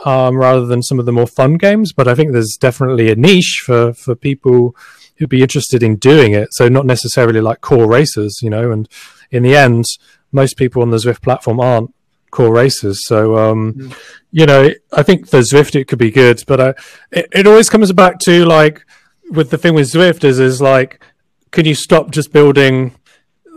[0.05, 3.15] Um, rather than some of the more fun games, but I think there's definitely a
[3.15, 4.75] niche for, for people
[5.15, 6.49] who'd be interested in doing it.
[6.51, 8.71] So not necessarily like core racers, you know.
[8.71, 8.87] And
[9.31, 9.85] in the end,
[10.31, 11.95] most people on the Zwift platform aren't
[12.31, 13.05] core races.
[13.05, 13.97] So, um, mm.
[14.31, 16.69] you know, I think for Zwift it could be good, but I,
[17.11, 18.85] it, it always comes back to like
[19.29, 21.03] with the thing with Zwift is is like,
[21.51, 22.95] can you stop just building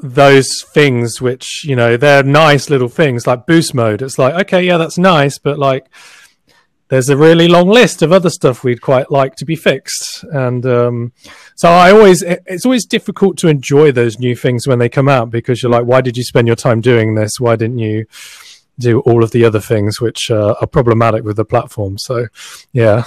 [0.03, 4.03] those things which you know they're nice little things like boost mode?
[4.03, 5.87] It's like okay, yeah, that's nice, but like.
[6.91, 10.67] There's a really long list of other stuff we'd quite like to be fixed, and
[10.67, 11.13] um,
[11.55, 15.31] so I always it's always difficult to enjoy those new things when they come out
[15.31, 17.39] because you're like, why did you spend your time doing this?
[17.39, 18.07] Why didn't you,
[18.81, 21.99] do all of the other things which uh, are problematic with the platform.
[21.99, 22.27] So,
[22.73, 23.05] yeah.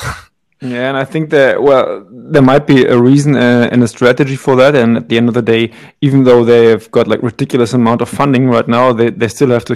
[0.62, 4.38] Yeah, and I think that well, there might be a reason uh, and a strategy
[4.38, 4.76] for that.
[4.76, 8.08] And at the end of the day, even though they've got like ridiculous amount of
[8.08, 9.76] funding right now, they they still have to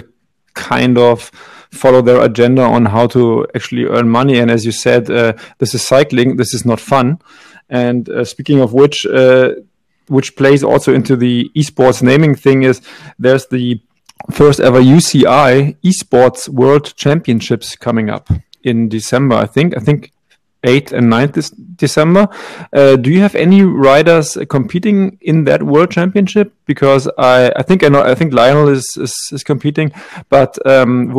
[0.54, 1.30] kind of
[1.70, 4.38] follow their agenda on how to actually earn money.
[4.38, 6.36] And as you said, uh, this is cycling.
[6.36, 7.18] This is not fun.
[7.68, 9.50] And uh, speaking of which, uh,
[10.08, 12.80] which plays also into the esports naming thing is
[13.18, 13.80] there's the
[14.30, 18.28] first ever UCI esports world championships coming up
[18.62, 19.36] in December.
[19.36, 19.76] I think.
[19.76, 20.12] I think
[20.64, 22.28] 8th and 9th this December.
[22.72, 26.52] Uh, do you have any riders competing in that World Championship?
[26.66, 29.92] Because I, I think I know I think Lionel is is, is competing,
[30.28, 31.14] but um,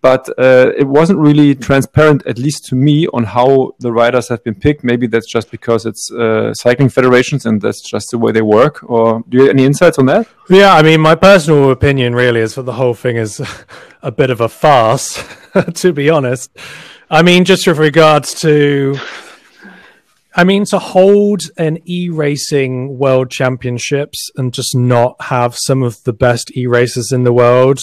[0.00, 4.42] but uh, it wasn't really transparent, at least to me, on how the riders have
[4.42, 4.82] been picked.
[4.82, 8.82] Maybe that's just because it's uh, cycling federations and that's just the way they work.
[8.88, 10.26] Or do you have any insights on that?
[10.48, 13.40] Yeah, I mean, my personal opinion really is that the whole thing is
[14.02, 15.22] a bit of a farce,
[15.74, 16.50] to be honest.
[17.14, 18.98] I mean, just with regards to,
[20.34, 26.02] I mean, to hold an e racing world championships and just not have some of
[26.02, 27.78] the best e racers in the world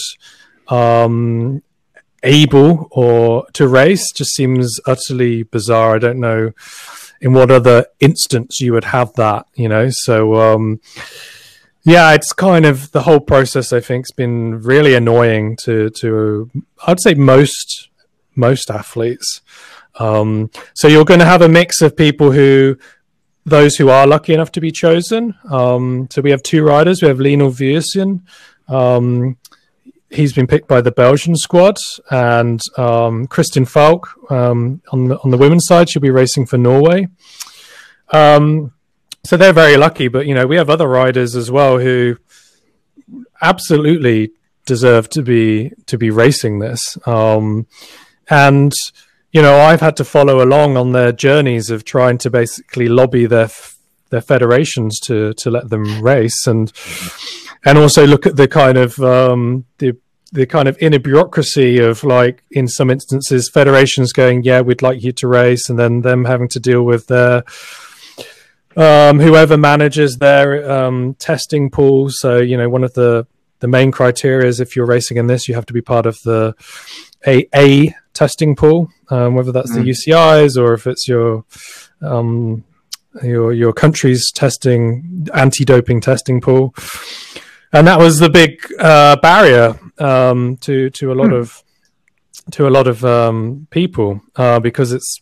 [0.68, 1.62] um,
[2.22, 5.94] able or to race just seems utterly bizarre.
[5.94, 6.50] I don't know
[7.22, 9.88] in what other instance you would have that, you know.
[9.90, 10.82] So, um,
[11.84, 13.72] yeah, it's kind of the whole process.
[13.72, 16.50] I think has been really annoying to to
[16.86, 17.88] I'd say most
[18.34, 19.40] most athletes.
[19.96, 22.78] Um, so you're going to have a mix of people who,
[23.44, 25.34] those who are lucky enough to be chosen.
[25.50, 27.02] Um, so we have two riders.
[27.02, 28.22] We have Lionel Vujasin.
[28.68, 29.36] Um,
[30.10, 31.76] he's been picked by the Belgian squad,
[32.10, 35.90] and um, Kristin Falk um, on the on the women's side.
[35.90, 37.08] She'll be racing for Norway.
[38.10, 38.72] Um,
[39.24, 42.16] so they're very lucky, but you know we have other riders as well who
[43.40, 44.32] absolutely
[44.66, 46.96] deserve to be to be racing this.
[48.32, 48.72] And
[49.30, 53.26] you know I've had to follow along on their journeys of trying to basically lobby
[53.26, 53.50] their
[54.10, 56.46] their federations to to let them race.
[56.46, 56.72] And
[57.64, 59.96] and also look at the kind of um, the
[60.32, 65.02] the kind of inner bureaucracy of like in some instances federations going yeah we'd like
[65.02, 67.44] you to race and then them having to deal with their
[68.76, 72.08] um, whoever manages their um, testing pool.
[72.10, 73.26] So you know one of the
[73.60, 76.20] the main criteria is if you're racing in this you have to be part of
[76.22, 76.54] the
[77.26, 79.76] a a testing pool, um, whether that's mm.
[79.76, 81.44] the UCI's or if it's your
[82.00, 82.64] um,
[83.22, 86.74] your your country's testing anti-doping testing pool,
[87.72, 91.38] and that was the big uh, barrier um, to to a lot mm.
[91.38, 91.62] of
[92.50, 95.20] to a lot of um, people uh, because it's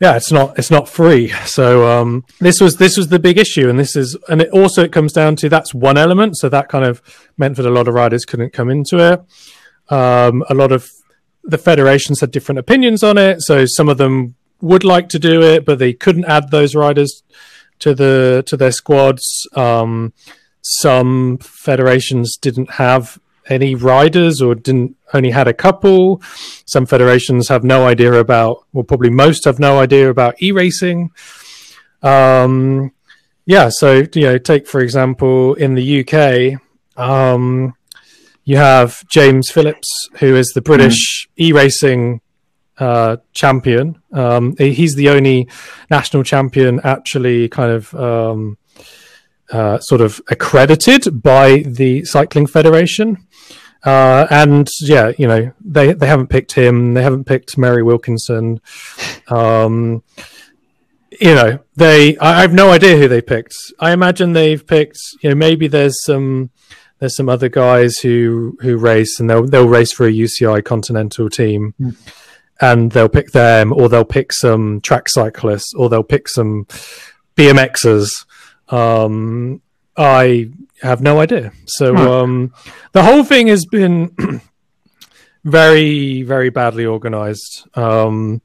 [0.00, 3.68] yeah it's not it's not free so um, this was this was the big issue
[3.68, 6.68] and this is and it also it comes down to that's one element so that
[6.68, 7.02] kind of
[7.38, 9.20] meant that a lot of riders couldn't come into it
[9.88, 10.90] um, a lot of
[11.46, 13.40] the federations had different opinions on it.
[13.42, 17.22] So some of them would like to do it, but they couldn't add those riders
[17.78, 19.46] to the to their squads.
[19.54, 20.12] Um,
[20.62, 26.20] some federations didn't have any riders or didn't only had a couple.
[26.64, 31.10] Some federations have no idea about, well, probably most have no idea about e-racing.
[32.02, 32.92] Um,
[33.44, 36.60] yeah, so you know, take for example in the UK,
[37.00, 37.74] um,
[38.46, 39.88] you have James Phillips,
[40.20, 41.44] who is the British mm.
[41.44, 42.20] e-racing
[42.78, 44.00] uh, champion.
[44.12, 45.48] Um, he's the only
[45.90, 48.56] national champion actually kind of um,
[49.50, 53.26] uh, sort of accredited by the Cycling Federation.
[53.84, 56.94] Uh, and yeah, you know they they haven't picked him.
[56.94, 58.60] They haven't picked Mary Wilkinson.
[59.28, 60.04] Um,
[61.20, 62.16] you know they.
[62.18, 63.54] I, I have no idea who they picked.
[63.80, 64.98] I imagine they've picked.
[65.20, 66.50] You know maybe there's some
[66.98, 71.28] there's some other guys who who race and they'll they'll race for a UCI Continental
[71.28, 71.96] team, mm.
[72.60, 76.66] and they'll pick them, or they'll pick some track cyclists, or they'll pick some
[77.36, 78.08] BMXers.
[78.68, 79.60] Um,
[79.96, 80.50] I
[80.82, 81.52] have no idea.
[81.66, 82.52] So um,
[82.92, 84.14] the whole thing has been
[85.44, 87.68] very very badly organized.
[87.74, 88.40] Um,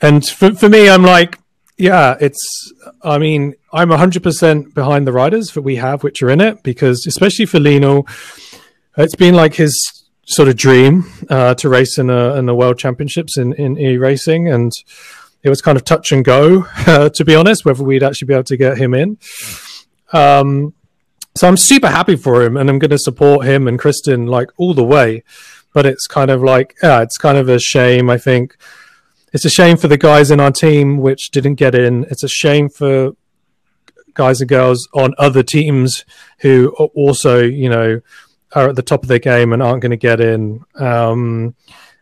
[0.00, 1.38] and for for me, I'm like,
[1.76, 2.72] yeah, it's.
[3.04, 7.04] I mean, I'm 100% behind the riders that we have, which are in it, because
[7.06, 8.04] especially for Lino,
[8.96, 9.74] it's been like his
[10.26, 13.96] sort of dream uh, to race in a in the world championships in in e
[13.96, 14.72] racing, and
[15.42, 18.34] it was kind of touch and go, uh, to be honest, whether we'd actually be
[18.34, 19.18] able to get him in.
[20.12, 20.74] Um,
[21.34, 24.48] so I'm super happy for him, and I'm going to support him and Kristen like
[24.56, 25.24] all the way.
[25.72, 28.10] But it's kind of like, yeah, it's kind of a shame.
[28.10, 28.56] I think
[29.32, 32.04] it's a shame for the guys in our team which didn't get in.
[32.10, 33.12] It's a shame for
[34.14, 36.04] guys and girls on other teams
[36.38, 38.00] who also, you know,
[38.54, 40.64] are at the top of their game and aren't going to get in.
[40.76, 41.54] Um,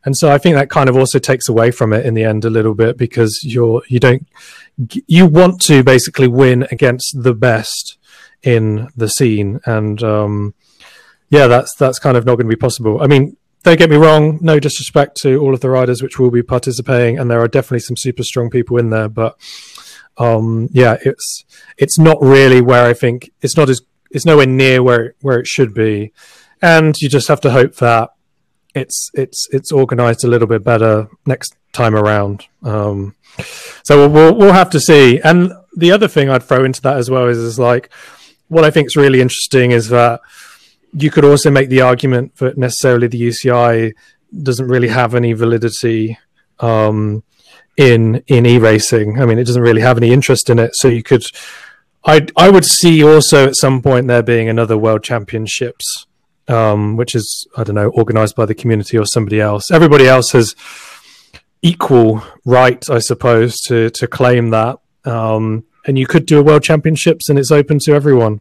[0.04, 2.44] and so I think that kind of also takes away from it in the end
[2.44, 4.26] a little bit because you're you don't
[5.06, 7.98] you want to basically win against the best
[8.42, 10.54] in the scene and um,
[11.30, 13.00] yeah, that's that's kind of not going to be possible.
[13.00, 16.30] I mean, don't get me wrong, no disrespect to all of the riders which will
[16.30, 19.38] be participating, and there are definitely some super strong people in there, but
[20.16, 21.44] um, yeah, it's
[21.78, 25.46] it's not really where I think it's not as it's nowhere near where where it
[25.46, 26.12] should be,
[26.62, 28.10] and you just have to hope that
[28.74, 32.46] it's it's it's organized a little bit better next time around.
[32.62, 33.14] Um,
[33.84, 35.20] so we'll we'll have to see.
[35.20, 37.90] And the other thing I'd throw into that as well is, is like
[38.48, 40.20] what I think is really interesting is that
[40.92, 43.92] you could also make the argument that necessarily the UCI
[44.42, 46.18] doesn't really have any validity
[46.58, 47.22] um,
[47.76, 49.20] in in e racing.
[49.20, 50.72] I mean, it doesn't really have any interest in it.
[50.74, 51.22] So you could,
[52.04, 56.06] I I would see also at some point there being another World Championships,
[56.48, 59.70] um, which is I don't know organized by the community or somebody else.
[59.70, 60.54] Everybody else has
[61.62, 64.78] equal right, I suppose, to to claim that.
[65.04, 68.40] Um, and you could do a World Championships, and it's open to everyone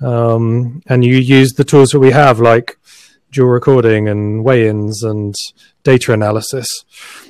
[0.00, 2.78] um, and you use the tools that we have, like
[3.30, 5.34] dual recording and weigh-ins and
[5.84, 6.84] data analysis.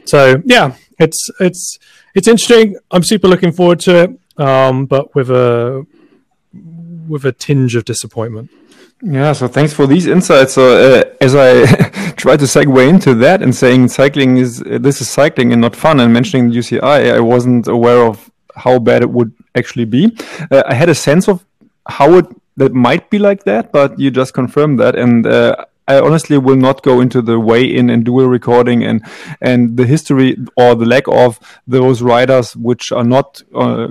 [0.04, 1.78] So yeah, it's it's
[2.14, 2.76] it's interesting.
[2.90, 5.86] I'm super looking forward to it, um, but with a
[7.08, 8.50] with a tinge of disappointment.
[9.04, 10.52] Yeah, so thanks for these insights.
[10.52, 11.64] So uh, as I
[12.16, 15.74] try to segue into that and saying cycling is uh, this is cycling and not
[15.74, 20.16] fun, and mentioning the UCI, I wasn't aware of how bad it would actually be.
[20.50, 21.44] Uh, I had a sense of
[21.88, 24.96] how it that might be like that, but you just confirmed that.
[24.96, 29.04] And uh, I honestly will not go into the way in and dual recording and
[29.40, 33.88] and the history or the lack of those riders which are not uh,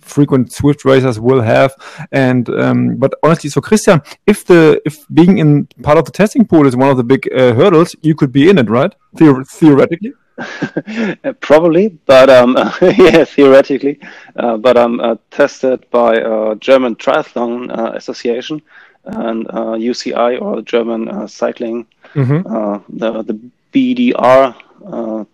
[0.00, 1.74] frequent Zwift racers will have.
[2.12, 6.44] And um, but honestly, so Christian, if the if being in part of the testing
[6.46, 8.94] pool is one of the big uh, hurdles, you could be in it, right?
[9.16, 10.12] Theor- theoretically.
[11.40, 14.00] Probably, but um, yeah, theoretically,
[14.36, 16.14] uh, but I'm uh, tested by
[16.56, 18.60] German Triathlon uh, Association
[19.04, 22.98] and UCI uh, or German uh, Cycling, mm-hmm.
[22.98, 23.38] the the
[23.72, 24.54] BDR.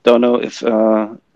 [0.03, 0.63] don't know if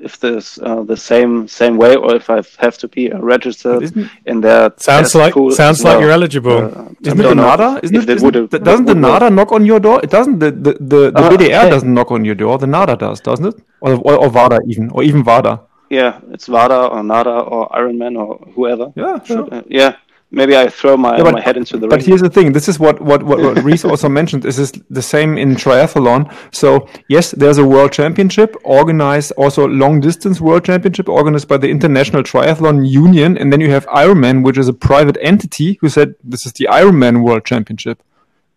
[0.04, 3.02] if this uh, the same same way or if I have to be
[3.34, 3.82] registered
[4.26, 6.60] in their sounds like sounds like you're eligible.
[6.64, 7.80] Uh, isn't it the NADA?
[7.82, 10.00] Isn't it, isn't, doesn't the NADA knock on your door?
[10.02, 10.38] It doesn't.
[10.38, 11.70] The the the, the uh, BDR okay.
[11.70, 12.58] doesn't knock on your door.
[12.58, 13.56] The NADA does, doesn't it?
[13.80, 15.60] Or, or, or WADA even, or even VADA.
[15.90, 18.92] Yeah, it's VADA or NADA or Ironman or whoever.
[18.96, 19.46] Yeah, sure.
[19.52, 19.96] Uh, yeah,
[20.34, 22.00] maybe I throw my, yeah, but, my head into the but ring.
[22.00, 24.42] But here's the thing: this is what what what, what Rhys also mentioned.
[24.42, 26.32] This is the same in triathlon.
[26.54, 31.70] So yes, there's a world championship organized, also long distance world championship organized by the
[31.70, 36.14] International Triathlon Union, and then you have Ironman, which is a private entity who said
[36.22, 38.02] this is the Ironman World Championship.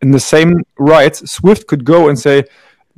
[0.02, 2.44] In the same rights, Zwift could go and say,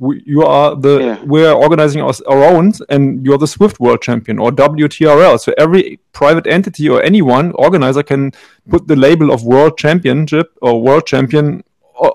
[0.00, 1.24] we, you are the yeah.
[1.24, 6.00] we're organizing our, our own and you're the Zwift world champion or wtrl so every
[6.12, 8.32] private entity or anyone organizer can
[8.68, 11.62] put the label of world championship or world champion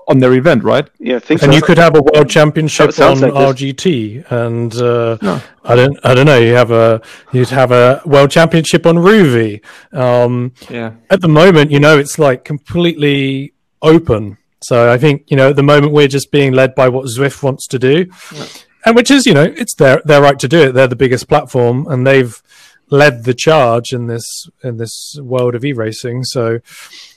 [0.08, 1.50] on their event right yeah and so.
[1.52, 5.40] you could have a world championship on like rgt and uh, no.
[5.62, 7.00] i don't i don't know you have a
[7.32, 12.18] you'd have a world championship on Rouvy um, yeah at the moment you know it's
[12.18, 16.74] like completely open so I think you know at the moment we're just being led
[16.74, 18.46] by what Zwift wants to do, yeah.
[18.84, 20.72] and which is you know it's their their right to do it.
[20.72, 22.42] They're the biggest platform, and they've
[22.90, 26.24] led the charge in this in this world of e-racing.
[26.24, 26.58] So,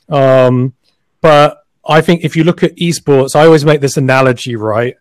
[0.10, 0.76] um,
[1.22, 4.96] but I think if you look at esports, I always make this analogy, right?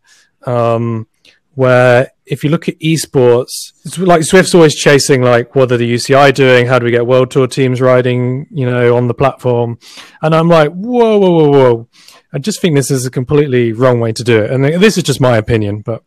[0.46, 1.06] Um,
[1.54, 5.92] where if you look at esports, it's like Zwift's always chasing like what are the
[5.92, 6.66] UCI doing?
[6.66, 9.78] How do we get world tour teams riding, you know, on the platform?
[10.22, 11.88] And I'm like, whoa, whoa, whoa, whoa.
[12.32, 14.50] I just think this is a completely wrong way to do it.
[14.50, 16.02] And this is just my opinion, but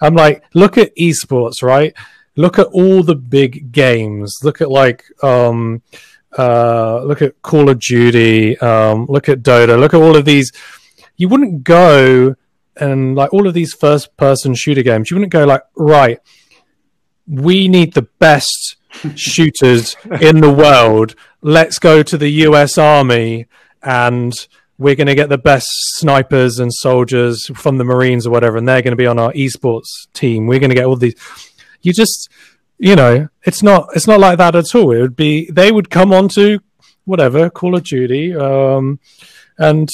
[0.00, 1.94] I'm like, look at esports, right?
[2.36, 4.38] Look at all the big games.
[4.42, 5.82] Look at like, um,
[6.36, 8.58] uh, look at Call of Duty.
[8.58, 9.78] Um, look at Dota.
[9.78, 10.52] Look at all of these.
[11.16, 12.34] You wouldn't go
[12.76, 15.10] and like all of these first person shooter games.
[15.10, 16.18] You wouldn't go like, right,
[17.26, 18.76] we need the best
[19.14, 21.14] shooters in the world.
[21.42, 23.46] Let's go to the US Army
[23.82, 24.32] and
[24.80, 28.66] we're going to get the best snipers and soldiers from the Marines or whatever, and
[28.66, 30.46] they're going to be on our esports team.
[30.46, 31.14] We're going to get all these.
[31.82, 32.30] You just,
[32.78, 34.90] you know, it's not it's not like that at all.
[34.92, 36.60] It would be they would come onto
[37.04, 39.00] whatever Call of Duty, um,
[39.58, 39.88] and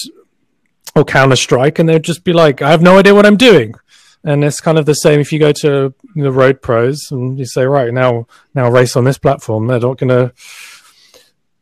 [0.95, 3.75] or Counter Strike, and they'd just be like, I have no idea what I'm doing.
[4.23, 7.45] And it's kind of the same if you go to the road pros and you
[7.45, 9.67] say, right now, now race on this platform.
[9.67, 10.33] They're not going to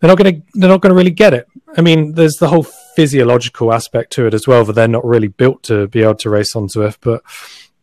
[0.01, 1.49] they're not to they're not to really get it.
[1.77, 2.66] I mean, there's the whole
[2.97, 6.31] physiological aspect to it as well, that they're not really built to be able to
[6.31, 6.99] race on Zwift.
[7.01, 7.23] But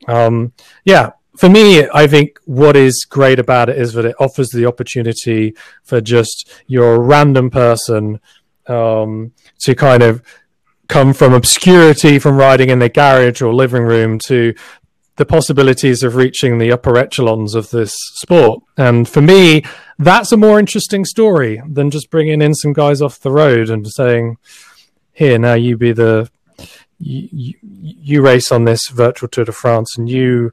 [0.07, 0.53] um,
[0.85, 4.65] yeah, for me, I think what is great about it is that it offers the
[4.65, 8.19] opportunity for just your random person
[8.67, 10.21] um, to kind of
[10.87, 14.53] come from obscurity from riding in their garage or living room to
[15.15, 18.61] the possibilities of reaching the upper echelons of this sport.
[18.77, 19.63] And for me,
[19.99, 23.87] that's a more interesting story than just bringing in some guys off the road and
[23.87, 24.37] saying,
[25.13, 26.29] "Here, now you be the
[26.99, 30.51] you, you race on this virtual Tour de France, and you."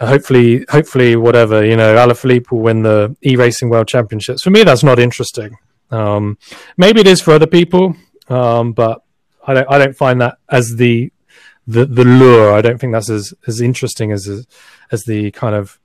[0.00, 4.42] hopefully, hopefully, whatever you know, Alaphilippe will win the e-racing world championships.
[4.42, 5.58] For me, that's not interesting.
[5.90, 6.38] Um,
[6.76, 7.96] maybe it is for other people,
[8.28, 9.02] um, but
[9.46, 9.70] I don't.
[9.70, 11.12] I don't find that as the
[11.66, 12.52] the the lure.
[12.52, 14.46] I don't think that's as as interesting as
[14.92, 15.78] as the kind of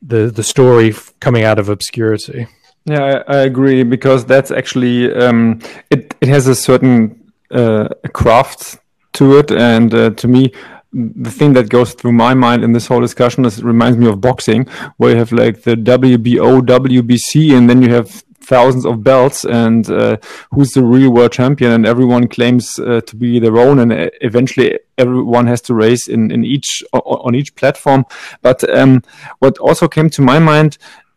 [0.00, 2.46] the the story coming out of obscurity.
[2.86, 6.14] Yeah, I, I agree because that's actually um, it.
[6.20, 7.23] It has a certain
[7.54, 8.78] uh, craft
[9.14, 10.52] to it, and uh, to me,
[10.92, 14.08] the thing that goes through my mind in this whole discussion is it reminds me
[14.08, 19.02] of boxing, where you have like the WBO, WBC, and then you have thousands of
[19.02, 20.18] belts and uh,
[20.50, 21.72] who's the real world champion.
[21.72, 23.78] And everyone claims uh, to be their own.
[23.78, 28.04] And uh, eventually everyone has to race in, in each on each platform.
[28.42, 29.02] But um,
[29.38, 30.76] what also came to my mind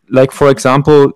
[0.10, 1.14] like for example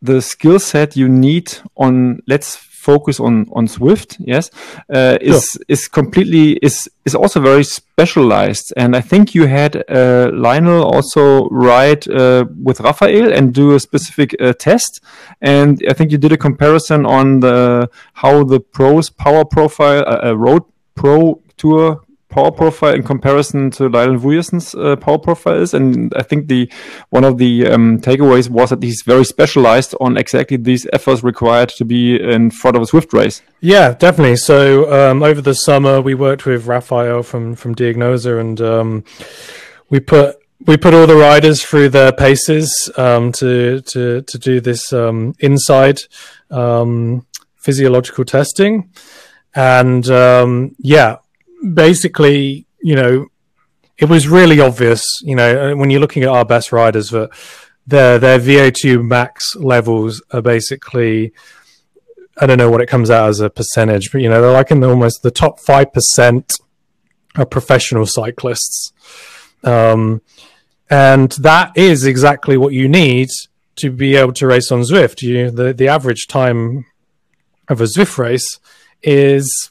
[0.00, 2.56] the skill set you need on let's
[2.90, 4.50] focus on on Zwift, yes,
[4.96, 5.62] uh, is sure.
[5.68, 8.72] is completely is is also very specialized.
[8.76, 13.80] And I think you had uh, Lionel also ride uh, with Rafael and do a
[13.80, 14.92] specific uh, test.
[15.40, 17.88] And I think you did a comparison on the
[18.22, 20.62] how the pros power profile, uh, road
[20.94, 25.74] pro tour power profile in comparison to Lionel Vujasin's uh, power profile is.
[25.74, 26.70] And I think the
[27.10, 31.70] one of the um, takeaways was that he's very specialized on exactly these efforts required
[31.70, 33.42] to be in front of a Zwift race.
[33.60, 34.36] Yeah, definitely.
[34.36, 39.04] So um, over the summer, we worked with Raphael from from Diagnosa, and um,
[39.88, 44.60] we put we put all the riders through their paces um, to to to do
[44.60, 46.08] this um, INSCYD
[46.50, 47.26] um,
[47.56, 48.90] physiological testing.
[49.54, 50.06] And
[50.78, 51.16] yeah,
[51.74, 53.26] basically, you know,
[53.98, 57.30] it was really obvious, you know, uh, when you're looking at our best riders that
[57.86, 61.32] their their VO2 max levels are basically
[62.40, 64.70] I don't know what it comes out as a percentage, but you know, they're like
[64.70, 66.52] in the, almost the top five percent
[67.36, 68.92] of professional cyclists.
[69.64, 70.22] Um,
[70.90, 73.28] and that is exactly what you need
[73.76, 75.22] to be able to race on Zwift.
[75.22, 76.86] You the the average time
[77.68, 78.60] of a Zwift race
[79.02, 79.70] is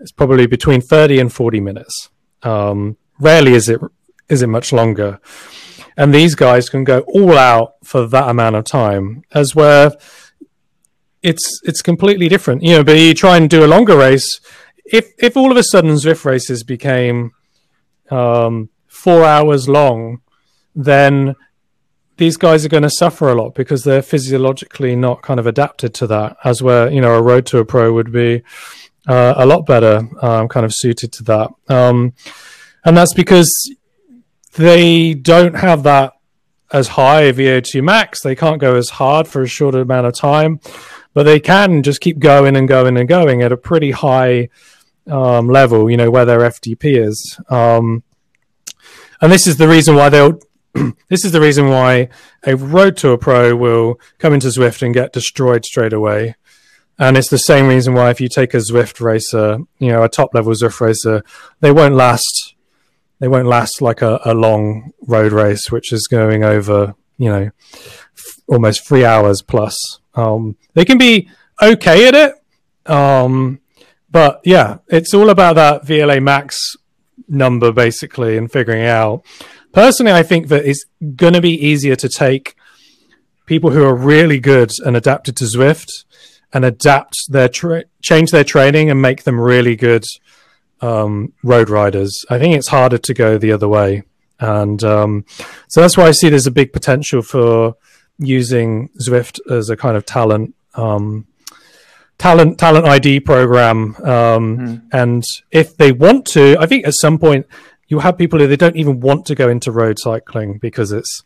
[0.00, 2.10] it's probably between 30 and 40 minutes.
[2.42, 3.80] Um, rarely is it
[4.28, 5.20] is it much longer.
[5.96, 9.92] And these guys can go all out for that amount of time, as where
[11.22, 12.62] it's it's completely different.
[12.62, 14.40] You know, but you try and do a longer race.
[14.84, 17.32] If if all of a sudden Zwift races became
[18.10, 20.20] um, four hours long,
[20.74, 21.34] then
[22.16, 25.94] these guys are going to suffer a lot because they're physiologically not kind of adapted
[25.94, 26.36] to that.
[26.44, 28.42] As where you know a road to a pro would be
[29.08, 31.50] uh, a lot better, um, kind of suited to that.
[31.68, 32.12] Um,
[32.84, 33.50] and that's because
[34.54, 36.12] they don't have that
[36.72, 38.22] as high a VO2 max.
[38.22, 40.60] They can't go as hard for a shorter amount of time,
[41.14, 44.50] but they can just keep going and going and going at a pretty high
[45.06, 47.40] um, level, you know, where their FTP is.
[47.48, 48.02] Um,
[49.20, 50.38] and this is the reason why they'll.
[51.08, 52.10] this is the reason why
[52.44, 56.36] a road tour pro will come into Zwift and get destroyed straight away
[56.98, 60.08] and it's the same reason why if you take a Zwift racer, you know, a
[60.08, 61.22] top level Zwift racer,
[61.60, 62.54] they won't last.
[63.20, 67.50] They won't last like a, a long road race, which is going over, you know,
[67.74, 69.76] f- almost three hours plus.
[70.14, 71.28] Um, they can be
[71.60, 73.60] okay at it, um,
[74.10, 76.76] but yeah, it's all about that VLA max
[77.28, 79.24] number basically and figuring out.
[79.72, 80.84] Personally, I think that it's
[81.16, 82.54] going to be easier to take
[83.46, 86.04] people who are really good and adapted to Zwift
[86.52, 90.04] and adapt their tra- change their training and make them really good
[90.80, 92.24] um, road riders.
[92.30, 94.02] I think it's harder to go the other way,
[94.40, 95.24] and um,
[95.68, 97.76] so that's why I see there's a big potential for
[98.18, 100.54] using Zwift as a kind of talent.
[100.74, 101.26] Um,
[102.18, 104.82] talent talent ID program, mm.
[104.92, 107.46] and if they want to, I think at some point
[107.88, 111.22] you have people who they don't even want to go into road cycling because it's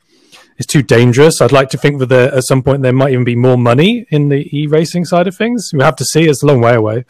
[0.58, 1.40] is too dangerous.
[1.40, 4.06] I'd like to think that there, at some point there might even be more money
[4.10, 5.70] in the e-racing side of things.
[5.72, 7.04] We have to see; it's a long way away.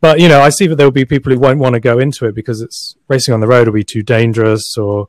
[0.00, 1.98] But you know, I see that there will be people who won't want to go
[1.98, 5.08] into it because it's racing on the road will be too dangerous, or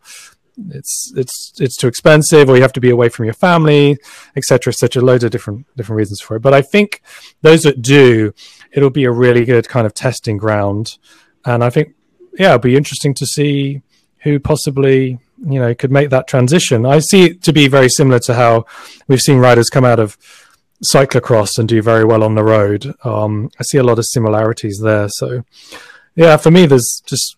[0.69, 3.97] it's it's it's too expensive, or you have to be away from your family,
[4.35, 5.01] etc., etc.
[5.01, 6.41] Loads of different different reasons for it.
[6.41, 7.01] But I think
[7.41, 8.33] those that do,
[8.71, 10.97] it'll be a really good kind of testing ground,
[11.43, 11.93] and I think
[12.37, 13.81] yeah, it'll be interesting to see
[14.23, 16.85] who possibly you know could make that transition.
[16.85, 18.65] I see it to be very similar to how
[19.07, 20.17] we've seen riders come out of
[20.93, 22.93] cyclocross and do very well on the road.
[23.03, 25.07] Um, I see a lot of similarities there.
[25.09, 25.43] So,
[26.15, 27.37] yeah, for me, there's just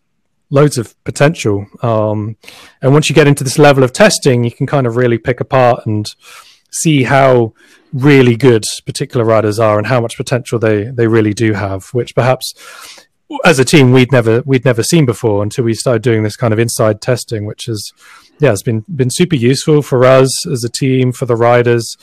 [0.49, 1.67] loads of potential.
[1.81, 2.37] Um,
[2.81, 5.39] and once you get into this level of testing, you can kind of really pick
[5.39, 6.07] apart and
[6.71, 7.53] see how
[7.93, 12.13] really good particular riders are and how much potential they they really do have, which
[12.15, 12.53] perhaps
[13.43, 16.53] as a team we'd never we'd never seen before until we started doing this kind
[16.53, 17.91] of INSCYD testing, which is
[18.39, 21.97] yeah, it's been been super useful for us as a team, for the riders,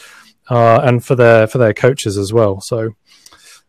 [0.50, 2.60] uh, and for their for their coaches as well.
[2.60, 2.90] So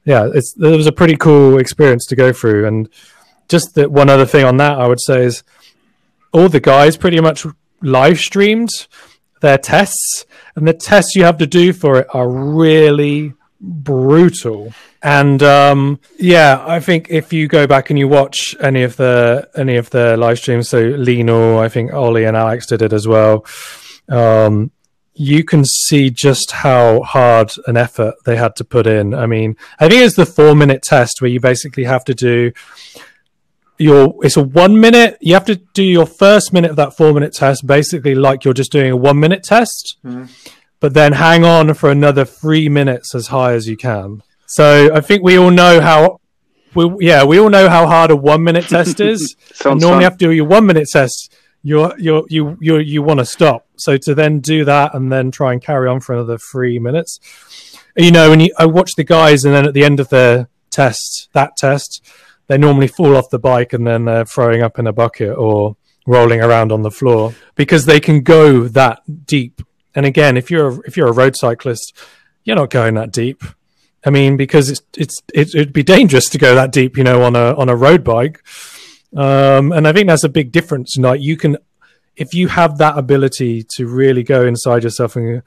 [0.03, 2.67] yeah, it's it was a pretty cool experience to go through.
[2.67, 2.89] And
[3.47, 5.43] just that one other thing on that, I would say is
[6.33, 7.45] all the guys pretty much
[7.81, 8.69] live streamed
[9.41, 10.25] their tests,
[10.55, 14.73] and the tests you have to do for it are really brutal.
[15.01, 19.49] And um, yeah, I think if you go back and you watch any of the
[19.55, 23.07] any of the live streams, so Lino, I think Ollie and Alex did it as
[23.07, 23.45] well.
[24.09, 24.71] Um,
[25.13, 29.13] you can see just how hard an effort they had to put in.
[29.13, 32.51] I mean, I think it's the four minute test where you basically have to do
[33.77, 37.13] your it's a one minute you have to do your first minute of that four
[37.13, 40.29] minute test basically like you're just doing a one minute test mm.
[40.79, 44.21] But then hang on for another three minutes as high as you can.
[44.47, 46.19] So i think we all know how
[46.75, 49.35] we, yeah we all know how hard a one minute test is.
[49.65, 50.11] And normally fun.
[50.13, 51.33] after your one minute test.
[51.63, 53.65] You're you're you you you want to stop.
[53.77, 57.19] So to then do that and then try and carry on for another three minutes.
[57.97, 60.47] You know and you, i watch the guys and then at the end of the
[60.69, 62.03] test that test
[62.47, 65.75] they normally fall off the bike and then they're throwing up in a bucket or
[66.05, 69.61] rolling around on the floor because they can go that deep.
[69.95, 71.93] And again, if you're if you're a road cyclist,
[72.43, 73.43] you're not going that deep.
[74.05, 77.23] I mean, because it's it's it, it'd be dangerous to go that deep, you know,
[77.23, 78.43] on a on a road bike.
[79.15, 80.95] Um, and I think that's a big difference.
[80.97, 81.57] Like you can,
[82.15, 85.41] if you have that ability to really go inside yourself and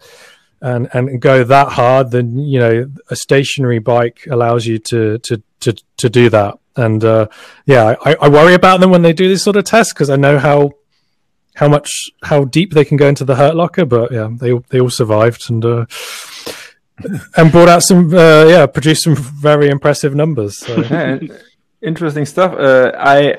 [0.60, 5.42] and and go that hard, then you know a stationary bike allows you to to
[5.60, 6.58] to to do that.
[6.74, 7.28] And uh,
[7.66, 10.16] yeah, I, I worry about them when they do this sort of tests because I
[10.16, 10.72] know how
[11.58, 11.90] how much
[12.22, 13.84] how deep they can go into the hurt locker.
[13.84, 15.86] But yeah, they they all survived and uh,
[17.36, 20.58] and brought out some uh, yeah produced some very impressive numbers.
[20.58, 20.82] So.
[20.90, 21.18] Yeah,
[21.82, 22.52] interesting stuff.
[22.54, 23.38] Uh, I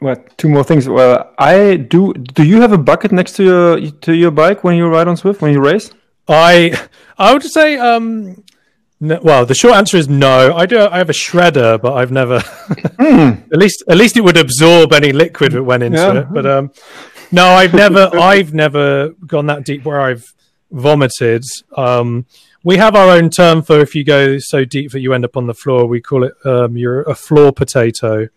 [0.00, 0.88] well, two more things.
[0.88, 2.12] Well, I do.
[2.12, 5.16] Do you have a bucket next to your to your bike when you ride on
[5.16, 5.92] Zwift when you race?
[6.28, 6.76] I
[7.18, 8.42] I would say um
[9.00, 10.54] no, well, the short answer is no.
[10.56, 10.80] I do.
[10.80, 12.38] I have a shredder, but I've never.
[12.38, 13.42] mm.
[13.52, 16.20] At least, at least it would absorb any liquid that went into yeah.
[16.20, 16.26] it.
[16.32, 16.70] But um,
[17.34, 18.10] no, I've never.
[18.14, 20.32] I've never gone that deep where I've
[20.70, 21.44] vomited.
[21.76, 22.26] Um,
[22.62, 25.36] we have our own term for if you go so deep that you end up
[25.36, 25.86] on the floor.
[25.86, 28.28] We call it um, you're a floor potato.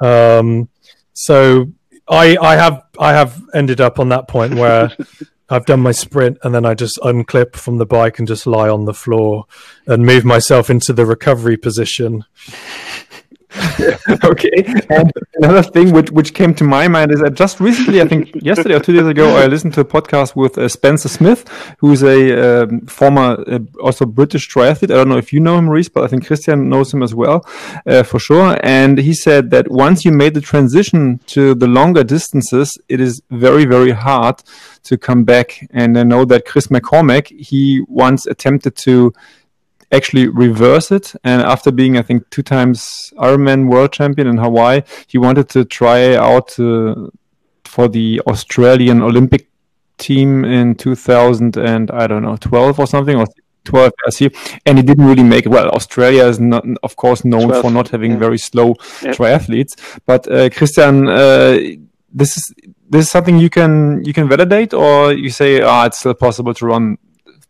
[0.00, 0.68] Um,
[1.12, 1.72] so
[2.08, 4.90] I, I have, I have ended up on that point where
[5.48, 8.68] I've done my sprint and then I just unclip from the bike and just lie
[8.68, 9.46] on the floor
[9.86, 12.24] and move myself into the recovery position.
[14.24, 14.64] okay.
[14.90, 18.34] And another thing which which came to my mind is that just recently, I think
[18.34, 21.48] yesterday or two days ago, I listened to a podcast with uh, Spencer Smith,
[21.78, 24.90] who's a um, former uh, also British triathlete.
[24.90, 27.14] I don't know if you know him, Rhys, but I think Christian knows him as
[27.14, 27.46] well,
[27.86, 28.58] uh, for sure.
[28.62, 33.22] And he said that once you made the transition to the longer distances, it is
[33.30, 34.42] very very hard
[34.84, 35.66] to come back.
[35.70, 39.12] And I know that Chris McCormack, he once attempted to
[39.92, 41.14] actually reverse it.
[41.24, 45.64] And after being, I think, two times Ironman world champion in Hawaii, he wanted to
[45.64, 47.08] try out uh,
[47.64, 49.48] for the Australian Olympic
[49.98, 53.26] team in 2000 and I don't know 12 or something or
[53.66, 54.30] 12 I see,
[54.64, 55.48] and he didn't really make it.
[55.48, 58.18] Well, Australia is not, of course, known 12, for not having yeah.
[58.18, 59.16] very slow yep.
[59.16, 59.72] triathletes.
[60.06, 61.58] But uh, Christian, uh,
[62.12, 62.54] this is
[62.88, 66.14] this is something you can you can validate, or you say, ah, oh, it's still
[66.14, 66.96] possible to run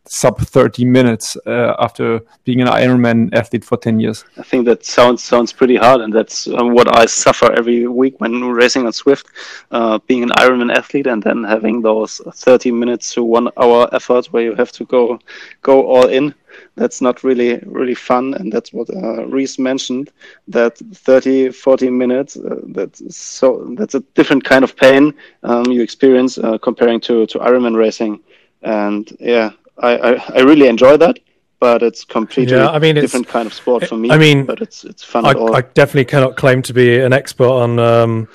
[0.09, 4.25] sub 30 minutes uh, after being an Ironman athlete for 10 years.
[4.39, 8.21] I think that sounds sounds pretty hard, and that's um, what I suffer every week
[8.21, 9.27] when racing on Zwift,
[9.71, 14.33] Uh, being an Ironman athlete and then having those 30 minutes to one hour efforts
[14.33, 15.19] where you have to go
[15.63, 16.35] go all in.
[16.77, 20.11] That's not really really fun, and that's what uh, Rhys mentioned.
[20.49, 22.37] That 30, 40 minutes.
[22.37, 27.27] Uh, that's so that's a different kind of pain um, you experience uh, comparing to
[27.27, 28.21] to Ironman racing.
[28.63, 31.19] And yeah, I, I, I really enjoy that
[31.59, 34.11] but it's completely yeah, I mean, different kind of sport for me.
[34.11, 35.25] I mean, but it's it's fun.
[35.25, 38.29] I, I definitely cannot claim to be an expert on um,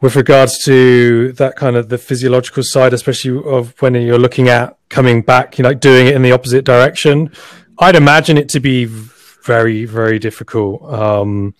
[0.00, 4.78] with regards to that kind of the physiological side, especially of when you're looking at
[4.88, 7.30] coming back, you know, like doing it in the opposite direction.
[7.78, 10.82] I'd imagine it to be very very difficult.
[10.92, 11.54] Um,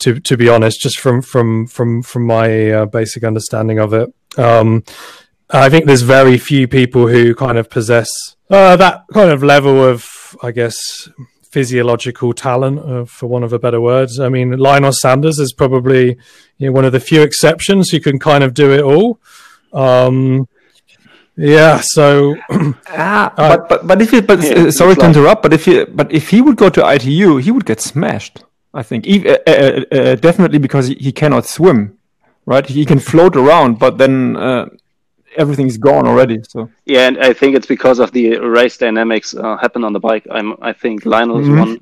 [0.00, 4.12] to to be honest, just from from from from my uh, basic understanding of it.
[4.36, 4.84] Um,
[5.60, 8.10] I think there's very few people who kind of possess
[8.50, 11.08] uh, that kind of level of, I guess,
[11.50, 14.10] physiological talent, uh, for one of a better word.
[14.20, 16.16] I mean, Lionel Sanders is probably
[16.58, 19.20] you know, one of the few exceptions who can kind of do it all.
[19.72, 20.48] Um,
[21.36, 22.36] yeah, so
[22.88, 25.86] ah, uh, but but but if you but yeah, sorry to interrupt, but if you
[25.86, 28.44] but if he would go to ITU, he would get smashed.
[28.72, 31.96] I think uh, uh, uh, definitely because he, he, cannot swim,
[32.44, 32.66] right?
[32.66, 34.66] He can float around, but then uh,
[35.36, 36.40] everything's gone already.
[36.48, 40.00] So yeah, and I think it's because of the race dynamics uh, happen on the
[40.00, 40.26] bike.
[40.30, 41.58] I'm I think Lionel is mm-hmm.
[41.58, 41.78] one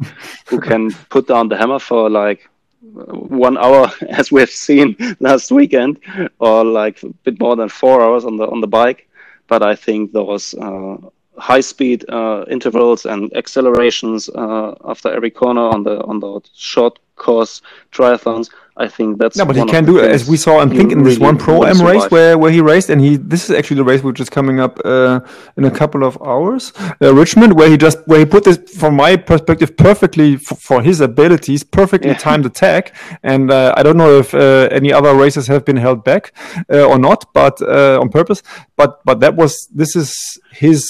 [0.46, 2.48] who can put down the hammer for like
[2.82, 6.00] one hour, as we have seen last weekend,
[6.38, 9.08] or like a bit more than four hours on the on the bike
[9.52, 10.96] but I think those uh,
[11.36, 16.98] high speed uh, intervals and accelerations uh, after every corner on the on the short
[17.26, 17.62] course
[17.92, 18.46] triathlons
[18.76, 20.58] I think that's no, but he can do it as we saw.
[20.58, 23.50] I'm thinking this one pro am race where, where he raced, and he this is
[23.54, 25.20] actually the race which is coming up uh,
[25.58, 26.72] in a couple of hours.
[27.02, 31.02] Uh, Richmond, where he just where he put this from my perspective perfectly for his
[31.02, 32.16] abilities, perfectly yeah.
[32.16, 32.96] timed attack.
[33.22, 36.32] And uh, I don't know if uh, any other races have been held back
[36.72, 38.42] uh, or not, but uh, on purpose.
[38.76, 40.16] But but that was this is
[40.50, 40.88] his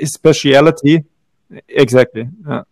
[0.00, 1.04] his speciality
[1.68, 2.28] exactly.
[2.48, 2.62] Yeah.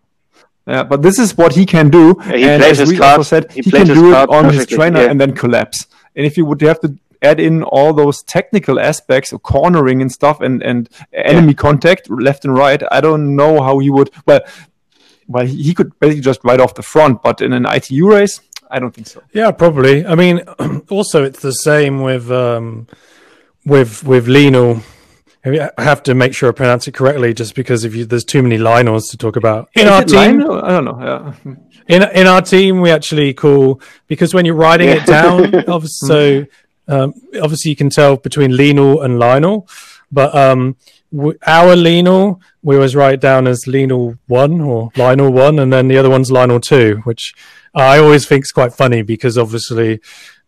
[0.67, 2.17] Yeah, but this is what he can do.
[2.21, 4.67] Yeah, he and as we card, also said, he, he can do it on his
[4.67, 5.11] trainer yeah.
[5.11, 5.87] and then collapse.
[6.15, 10.11] And if you would have to add in all those technical aspects of cornering and
[10.11, 11.55] stuff and, and enemy yeah.
[11.55, 14.11] contact left and right, I don't know how he would.
[14.27, 14.41] Well,
[15.29, 18.41] well, he could basically just ride off the front, but in an ITU race,
[18.71, 19.23] I don't think so.
[19.33, 20.05] Yeah, probably.
[20.07, 20.41] I mean,
[20.91, 22.87] also it's the same with um,
[23.65, 24.83] with with Lino
[25.45, 28.43] I have to make sure I pronounce it correctly, just because if you, there's too
[28.43, 30.41] many Lionels to talk about in Is our team.
[30.41, 30.99] I don't know.
[31.45, 31.55] Yeah.
[31.89, 35.03] In in our team, we actually call because when you're writing yeah.
[35.03, 36.47] it down, obviously, so
[36.87, 39.69] um, obviously you can tell between Lionel and Lionel,
[40.13, 40.77] but um,
[41.13, 45.89] w- our Lionel we always write down as Lionel one or Lionel one, and then
[45.89, 47.35] the other one's Lionel two, which
[47.75, 50.01] I always think is quite funny because obviously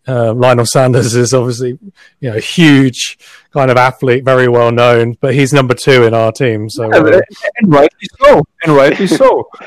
[0.06, 1.78] uh, Lionel Sanders is obviously,
[2.20, 3.18] you know, a huge
[3.52, 6.68] kind of athlete, very well known, but he's number two in our team.
[6.68, 7.20] So, yeah, uh,
[7.56, 9.48] and rightly so, and rightly so.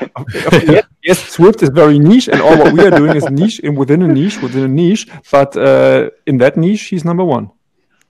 [0.52, 3.74] yes, yes, Zwift is very niche, and all what we are doing is niche in
[3.74, 5.08] within a niche within a niche.
[5.30, 7.50] But uh, in that niche, he's number one.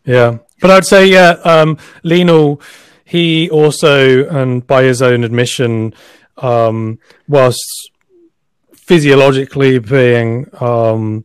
[0.05, 2.61] Yeah, but I'd say, yeah, um, Lionel,
[3.05, 5.95] he also, and by his own admission,
[6.39, 7.91] um, whilst
[8.75, 11.25] physiologically being um,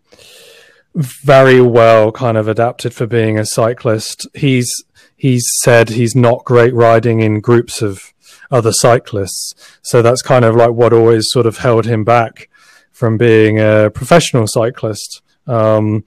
[0.96, 4.28] very well kind of adapted for being a cyclist.
[4.34, 4.72] He's
[5.16, 8.14] he's said he's not great riding in groups of
[8.52, 9.54] other cyclists.
[9.82, 12.50] So that's kind of like what always sort of held him back
[12.92, 15.22] from being a professional cyclist.
[15.48, 16.06] Um,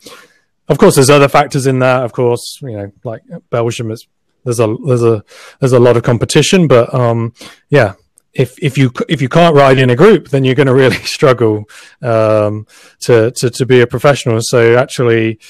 [0.69, 2.05] of course, there's other factors in that.
[2.05, 4.07] Of course, you know, like Belgium, is
[4.45, 5.25] there's a there's a
[5.61, 7.35] there's a lot of competition, but um,
[7.69, 7.95] yeah,
[8.37, 10.97] if if you if you can't ride in a group, then you're going to really
[11.17, 11.65] struggle
[12.03, 12.67] um,
[13.01, 14.39] to, to to be a professional.
[14.43, 15.41] So actually,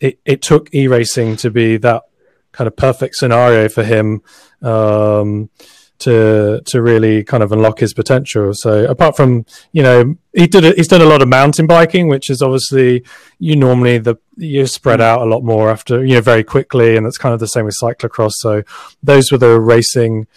[0.00, 2.04] it, it took e racing to be that
[2.52, 4.22] kind of perfect scenario for him
[4.62, 5.50] um,
[5.98, 8.52] to to really kind of unlock his potential.
[8.54, 12.06] So apart from you know he did a, he's done a lot of mountain biking,
[12.06, 13.04] which is obviously
[13.40, 17.04] you normally the you spread out a lot more after you know very quickly, and
[17.04, 18.34] that's kind of the same with cyclocross.
[18.34, 18.62] So
[19.02, 20.28] those were the racing.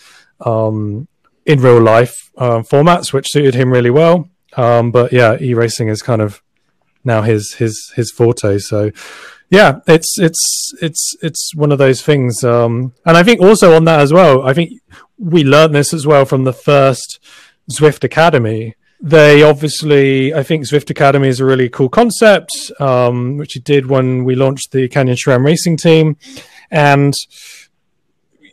[0.43, 1.07] Um,
[1.49, 4.29] in real life uh, formats, which suited him really well.
[4.55, 6.43] Um, but yeah, e racing is kind of
[7.03, 8.59] now his his his forte.
[8.59, 8.91] So
[9.49, 12.43] yeah, it's it's it's it's one of those things.
[12.43, 14.79] Um, and I think also on that as well, I think
[15.17, 17.19] we learned this as well from the first
[17.71, 18.75] Zwift Academy.
[19.01, 23.87] They obviously, I think Zwift Academy is a really cool concept, um, which it did
[23.87, 26.17] when we launched the Canyon SRAM racing team,
[26.69, 27.13] and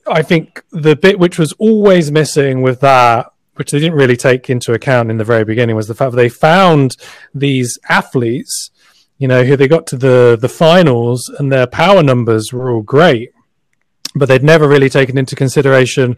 [0.09, 4.49] I think the bit which was always missing with that, which they didn't really take
[4.51, 6.97] into account in the very beginning, was the fact that they found
[7.35, 8.71] these athletes,
[9.19, 12.83] you know, who they got to the the finals and their power numbers were all
[12.83, 13.31] great,
[14.15, 16.17] but they'd never really taken into consideration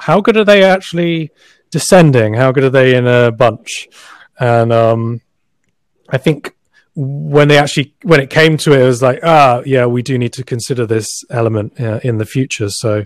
[0.00, 1.30] how good are they actually
[1.70, 3.88] descending, how good are they in a bunch,
[4.38, 5.20] and um,
[6.08, 6.53] I think
[6.96, 10.16] when they actually when it came to it, it was like, ah, yeah, we do
[10.16, 12.68] need to consider this element uh, in the future.
[12.68, 13.02] So,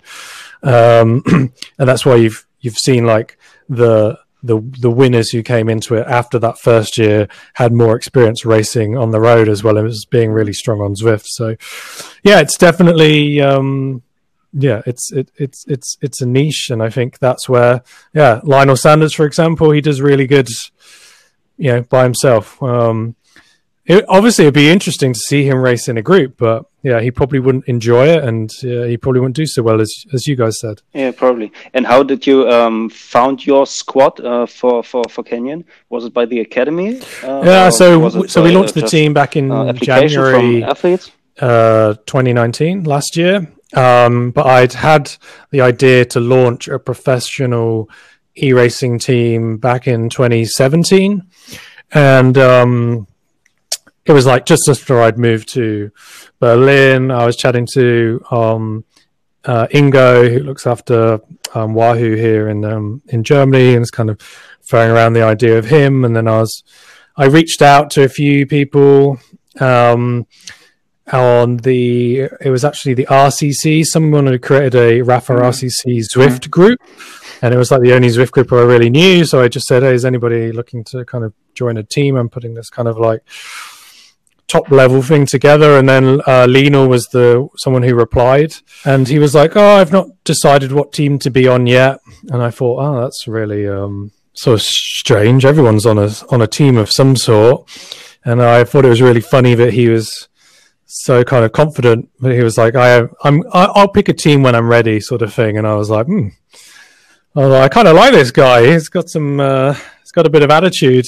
[0.62, 5.94] um, and that's why you've you've seen like the the the winners who came into
[5.94, 10.04] it after that first year had more experience racing on the road as well as
[10.04, 11.26] being really strong on Zwift.
[11.26, 11.56] So,
[12.22, 13.40] yeah, it's definitely.
[13.40, 14.02] Um,
[14.54, 17.82] yeah, it's it, it's it's it's a niche, and I think that's where
[18.14, 20.48] yeah, Lionel Sanders, for example, he does really good,
[21.58, 22.60] you know, by himself.
[22.62, 23.14] Um,
[23.88, 27.10] it, obviously it'd be interesting to see him race in a group, but yeah, he
[27.10, 30.36] probably wouldn't enjoy it, and uh, he probably wouldn't do so well as as you
[30.36, 30.82] guys said.
[30.92, 31.50] Yeah, probably.
[31.72, 35.64] And how did you um, found your squad uh, for for for Canyon?
[35.88, 37.00] Was it by the academy?
[37.24, 41.10] Uh, yeah, so so we launched the team back in uh, January athletes.
[41.40, 43.50] Uh, 2019 last year.
[43.74, 45.14] Um, but I'd had
[45.50, 47.88] the idea to launch a professional
[48.36, 51.22] e-racing team back in 2017,
[51.92, 53.06] and um,
[54.08, 55.90] it was like just after I'd moved to
[56.40, 57.10] Berlin.
[57.10, 58.84] I was chatting to um,
[59.44, 61.20] uh, Ingo, who looks after
[61.54, 64.18] um, Wahoo here in um, in Germany, and was kind of
[64.68, 66.06] throwing around the idea of him.
[66.06, 66.64] And then I was,
[67.16, 69.18] I reached out to a few people
[69.60, 70.26] um,
[71.12, 72.30] on the.
[72.40, 73.84] It was actually the RCC.
[73.84, 75.42] Someone had created a Rapha mm.
[75.42, 76.50] RCC Zwift mm.
[76.50, 76.80] group,
[77.42, 79.26] and it was like the only Zwift group I really knew.
[79.26, 82.30] So I just said, "Hey, is anybody looking to kind of join a team?" I'm
[82.30, 83.22] putting this kind of like
[84.48, 85.78] top level thing together.
[85.78, 89.92] And then uh, Lino was the someone who replied, and he was like, "Oh, I've
[89.92, 94.10] not decided what team to be on yet." And I thought, "Oh, that's really um,
[94.46, 95.44] of strange.
[95.44, 97.68] Everyone's on a on a team of some sort."
[98.24, 100.28] And I thought it was really funny that he was
[100.86, 102.10] so kind of confident.
[102.18, 105.32] But he was like, "I I'm I'll pick a team when I'm ready," sort of
[105.32, 105.56] thing.
[105.56, 106.28] And I was like, "Hmm."
[107.36, 108.72] I, I kind of like this guy.
[108.72, 109.40] He's got some.
[109.40, 111.06] Uh, he's got a bit of attitude,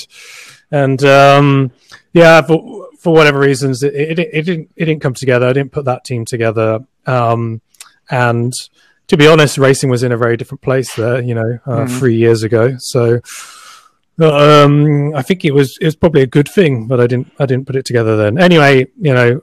[0.70, 1.72] and um,
[2.12, 2.41] yeah.
[2.41, 2.61] But
[3.01, 5.46] for whatever reasons, it, it, it, didn't it didn't come together.
[5.46, 6.80] I didn't put that team together.
[7.07, 7.62] Um,
[8.11, 8.53] and
[9.09, 11.20] to be honest, racing was in a very different place there.
[11.22, 11.98] You know, uh, mm-hmm.
[11.98, 12.76] three years ago.
[12.78, 13.20] So
[14.20, 17.46] um, I think it was it was probably a good thing, but I didn't I
[17.46, 18.38] didn't put it together then.
[18.38, 19.40] Anyway, you know,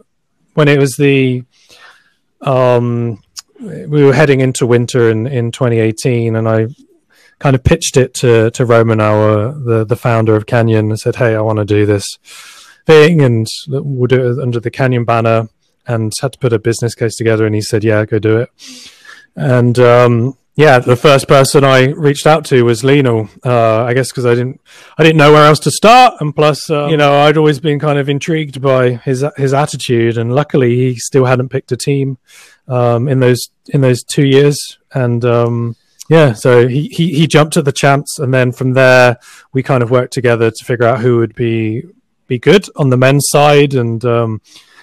[0.53, 1.43] when it was the
[2.41, 3.21] um,
[3.59, 6.67] we were heading into winter in, in 2018, and I
[7.39, 11.15] kind of pitched it to to Roman, our the the founder of Canyon, and said,
[11.15, 12.19] "Hey, I want to do this."
[12.87, 15.49] Thing and we'll do it under the Canyon banner
[15.85, 17.45] and had to put a business case together.
[17.45, 18.49] And he said, yeah, go do it.
[19.35, 23.29] And, um, yeah, the first person I reached out to was Lino.
[23.45, 24.59] Uh, I guess because I didn't,
[24.97, 27.79] I didn't know where else to start, and plus, uh, you know, I'd always been
[27.79, 32.17] kind of intrigued by his his attitude, and luckily, he still hadn't picked a team
[32.67, 35.75] um, in those in those two years, and um,
[36.09, 39.19] yeah, so he, he he jumped at the chance, and then from there,
[39.53, 41.83] we kind of worked together to figure out who would be
[42.27, 43.73] be good on the men's side.
[43.73, 44.41] And um,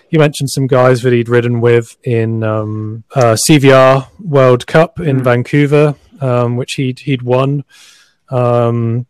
[0.09, 5.21] he mentioned some guys that he'd ridden with in um, uh, CVR World Cup in
[5.21, 5.25] mm.
[5.25, 7.65] Vancouver, um, which he'd he'd won.
[8.31, 9.07] Um,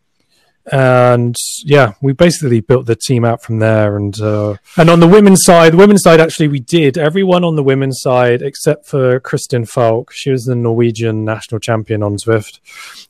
[0.72, 3.96] and yeah, we basically built the team out from there.
[3.96, 7.56] And uh, and on the women's side, the women's side actually we did everyone on
[7.56, 10.10] the women's side except for Kristin Falk.
[10.12, 12.60] She was the Norwegian national champion on Zwift.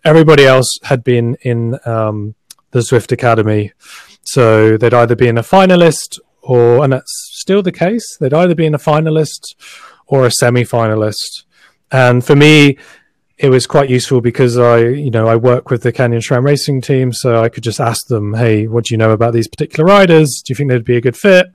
[0.05, 2.35] Everybody else had been in um,
[2.72, 3.72] the Zwift Academy.
[4.25, 8.55] So they'd either be in a finalist or, and that's still the case, they'd either
[8.55, 9.55] be in a finalist
[10.07, 11.45] or a semi finalist.
[11.91, 12.79] And for me,
[13.37, 16.81] it was quite useful because I, you know, I work with the Canyon SRAM racing
[16.81, 19.85] team, so I could just ask them, "Hey, what do you know about these particular
[19.85, 20.43] riders?
[20.45, 21.47] Do you think they'd be a good fit?"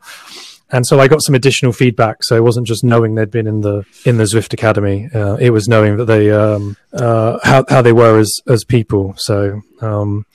[0.72, 2.18] And so I got some additional feedback.
[2.24, 5.52] So it wasn't just knowing they'd been in the in the Zwift Academy; uh, it
[5.52, 9.14] was knowing that they um, uh, how how they were as as people.
[9.18, 10.26] So um,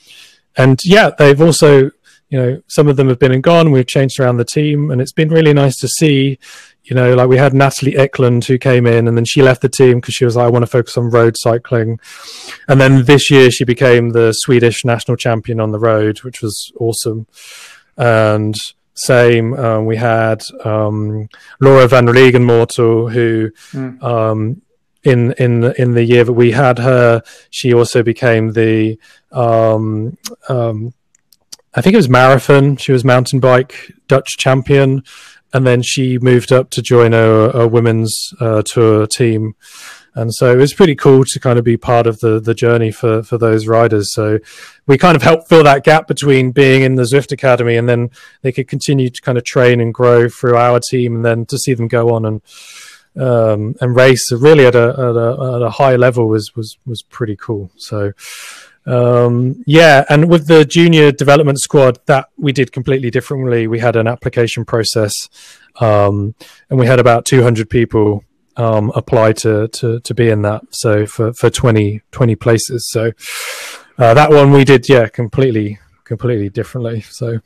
[0.57, 1.91] and yeah, they've also
[2.35, 3.71] you know, some of them have been and gone.
[3.71, 6.41] We've changed around the team, and it's been really nice to see.
[6.83, 9.69] You know, like we had Natalie Eklund who came in, and then she left the
[9.69, 12.01] team because she was like, "I want to focus on road cycling."
[12.67, 16.73] And then this year, she became the Swedish national champion on the road, which was
[16.81, 17.29] awesome.
[17.97, 18.57] And
[18.95, 21.29] same, um, we had um,
[21.61, 24.03] Laura van Regenmortel, who mm.
[24.03, 24.61] um,
[25.05, 28.99] in in in the year that we had her, she also became the
[29.31, 30.19] um,
[30.49, 30.95] um,
[31.75, 32.77] I think it was marathon.
[32.77, 35.03] She was mountain bike Dutch champion,
[35.53, 39.55] and then she moved up to join a, a women's uh, tour team.
[40.17, 42.93] And so it was pretty cool to kind of be part of the, the journey
[42.93, 44.13] for, for those riders.
[44.13, 44.39] So
[44.87, 48.11] we kind of helped fill that gap between being in the Zwift Academy and then
[48.43, 51.59] they could continue to kind of train and grow through our team and then to
[51.59, 52.43] see them go on and
[53.17, 57.03] um, and race really at a, at a, at a high level was was was
[57.03, 57.71] pretty cool.
[57.77, 58.13] So
[58.87, 63.67] um, yeah, and with the junior development squad, that we did completely differently.
[63.67, 65.13] We had an application process,
[65.81, 66.35] um,
[66.69, 68.25] and we had about 200 people
[68.57, 70.63] um, apply to, to to be in that.
[70.71, 72.89] So for for 20, 20 places.
[72.91, 73.13] So
[73.99, 77.01] uh, that one we did, yeah, completely completely differently.
[77.01, 77.41] So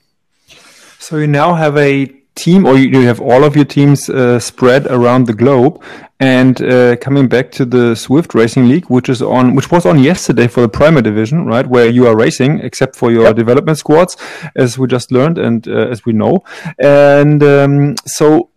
[0.99, 4.39] so we now have a team, or you, you have all of your teams uh,
[4.39, 5.82] spread around the globe.
[6.20, 9.99] And uh, coming back to the Zwift Racing League, which is on, which was on
[10.01, 13.36] yesterday for the Premier Division, right, where you are racing, except for your yep.
[13.36, 14.16] development squads,
[14.57, 16.43] as we just learned and uh, as we know.
[16.78, 18.51] And um, so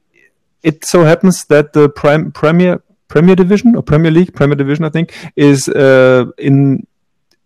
[0.63, 5.13] it so happens that the Premier Premier Division or Premier League, Premier Division, I think,
[5.36, 6.88] is uh, in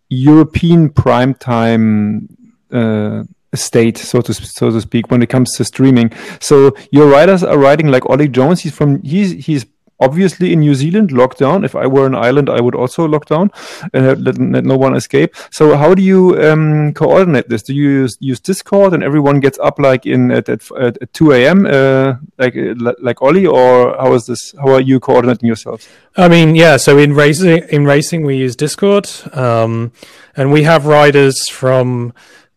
[0.08, 2.28] European prime time
[2.72, 3.24] uh,
[3.56, 6.12] state, so to so to speak, when it comes to streaming.
[6.40, 8.60] So your riders are riding like Ollie Jones.
[8.60, 9.66] He's from he's he's
[10.00, 11.64] obviously in New Zealand locked down.
[11.64, 13.50] If I were an island, I would also lock down
[13.92, 15.34] and let, let no one escape.
[15.50, 17.62] So how do you um, coordinate this?
[17.62, 21.32] Do you use, use, Discord and everyone gets up like in at, at, at 2
[21.32, 21.66] a.m.
[21.66, 24.54] Uh, like uh, like Ollie, or how is this?
[24.58, 25.88] How are you coordinating yourselves?
[26.16, 26.76] I mean, yeah.
[26.76, 29.92] So in racing, in racing, we use Discord, um,
[30.36, 32.12] and we have riders from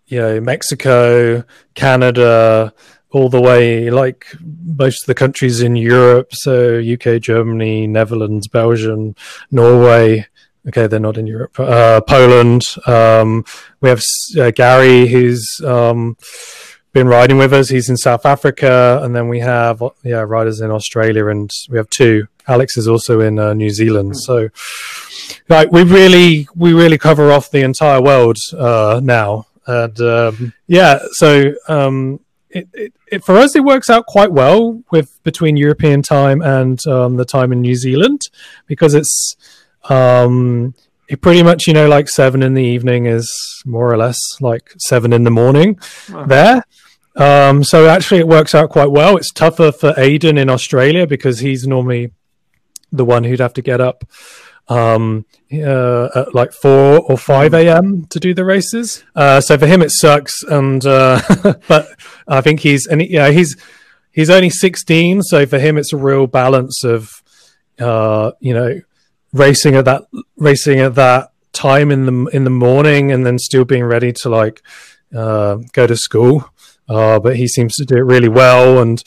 [0.09, 1.43] you know Mexico,
[1.75, 2.73] Canada
[3.11, 4.27] all the way, like
[4.63, 9.15] most of the countries in Europe, so UK, Germany, Netherlands, Belgium,
[9.49, 10.27] Norway.
[10.67, 11.59] Okay, they're not in Europe.
[11.59, 12.63] Uh, Poland.
[12.85, 13.45] Um,
[13.81, 14.01] we have
[14.37, 16.17] uh, Gary, who's um,
[16.91, 17.69] been riding with us.
[17.69, 21.89] He's in South Africa, and then we have yeah riders in Australia, and we have
[21.89, 22.27] two.
[22.47, 24.17] Alex is also in uh, New Zealand.
[24.17, 24.49] So,
[25.47, 30.99] like, we really we really cover off the entire world uh, now, and um, yeah.
[31.13, 36.01] So um, it, it, it, for us it works out quite well with between European
[36.01, 38.21] time and um, the time in New Zealand
[38.65, 39.35] because it's
[39.89, 40.73] um,
[41.07, 43.29] it pretty much you know like seven in the evening is
[43.65, 45.79] more or less like seven in the morning
[46.27, 46.63] there.
[47.15, 49.17] Um, so actually, it works out quite well.
[49.17, 52.11] It's tougher for Aiden in Australia because he's normally
[52.91, 54.03] the one who'd have to get up
[54.69, 58.05] um, uh, at like 4 or 5 a.m.
[58.09, 59.03] to do the races.
[59.15, 60.43] Uh, so for him, it sucks.
[60.43, 61.21] And, uh,
[61.67, 61.89] but
[62.27, 63.57] I think he's, and yeah, he's,
[64.11, 65.23] he's only 16.
[65.23, 67.09] So for him, it's a real balance of,
[67.79, 68.79] uh, you know,
[69.33, 70.03] racing at that,
[70.37, 74.29] racing at that time in the, in the morning and then still being ready to
[74.29, 74.61] like,
[75.15, 76.47] uh, go to school.
[76.89, 78.79] Uh, but he seems to do it really well.
[78.79, 79.01] And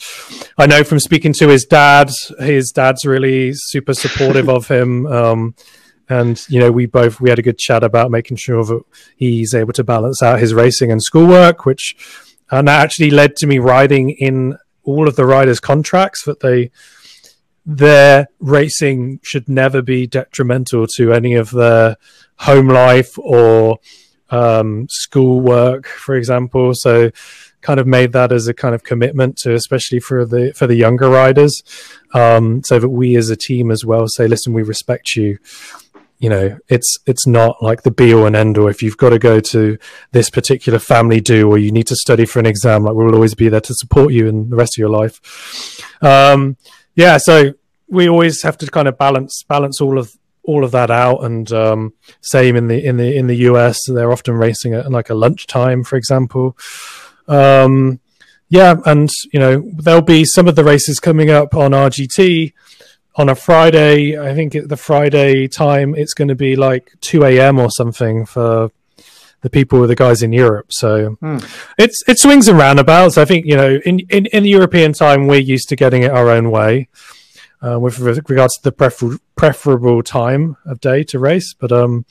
[0.57, 2.09] I know from speaking to his dad,
[2.39, 5.05] his dad's really super supportive of him.
[5.13, 5.55] Um,
[6.09, 8.81] and you know, we both we had a good chat about making sure that
[9.15, 11.95] he's able to balance out his racing and schoolwork, which
[12.51, 16.71] and that actually led to me writing in all of the riders' contracts that they
[17.65, 21.95] their racing should never be detrimental to any of their
[22.39, 23.77] home life or
[24.29, 26.73] um, schoolwork, for example.
[26.73, 27.11] So
[27.63, 30.75] kind of made that as a kind of commitment to, especially for the for the
[30.75, 31.63] younger riders,
[32.13, 35.39] um, so that we as a team as well say, listen, we respect you.
[36.19, 38.67] You know, it's it's not like the be all and end all.
[38.67, 39.77] If you've got to go to
[40.11, 43.35] this particular family do, or you need to study for an exam, like we'll always
[43.35, 45.19] be there to support you in the rest of your life.
[46.01, 46.57] Um,
[46.95, 47.53] yeah, so
[47.87, 51.51] we always have to kind of balance balance all of all of that out and
[51.53, 55.13] um, same in the in the in the US they're often racing at like a
[55.13, 56.57] lunchtime for example
[57.27, 57.99] um,
[58.49, 62.53] yeah, and you know there'll be some of the races coming up on RGT
[63.15, 64.17] on a Friday.
[64.19, 67.59] I think the Friday time it's going to be like two a.m.
[67.59, 68.71] or something for
[69.41, 70.67] the people, with the guys in Europe.
[70.69, 71.39] So hmm.
[71.77, 73.17] it's it swings and roundabouts.
[73.17, 76.29] I think you know in in, in European time we're used to getting it our
[76.29, 76.89] own way.
[77.61, 82.05] Uh, with regards to the prefer- preferable time of day to race, but um,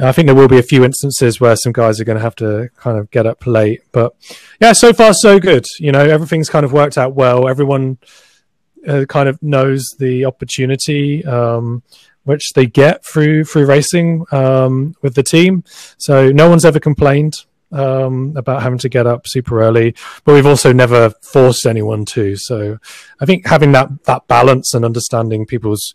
[0.00, 2.36] I think there will be a few instances where some guys are going to have
[2.36, 3.82] to kind of get up late.
[3.92, 4.14] But
[4.60, 5.64] yeah, so far so good.
[5.78, 7.48] You know, everything's kind of worked out well.
[7.48, 7.98] Everyone
[8.86, 11.82] uh, kind of knows the opportunity um,
[12.24, 15.64] which they get through through racing um, with the team.
[15.98, 17.34] So no one's ever complained
[17.72, 19.94] um, about having to get up super early,
[20.24, 22.36] but we've also never forced anyone to.
[22.36, 22.78] So
[23.20, 25.94] I think having that that balance and understanding people's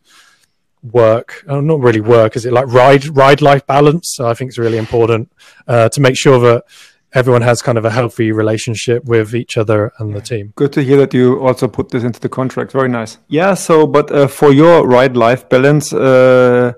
[0.91, 4.13] work uh, not really work is it like ride ride life balance?
[4.15, 5.31] So i think it's really important
[5.67, 6.63] uh, to make sure that
[7.13, 10.51] everyone has kind of a healthy relationship with each other and the team.
[10.55, 12.73] Good to hear that you also put this into the contract.
[12.73, 13.17] Very nice.
[13.29, 16.73] Yeah so but uh, for your ride life balance uh,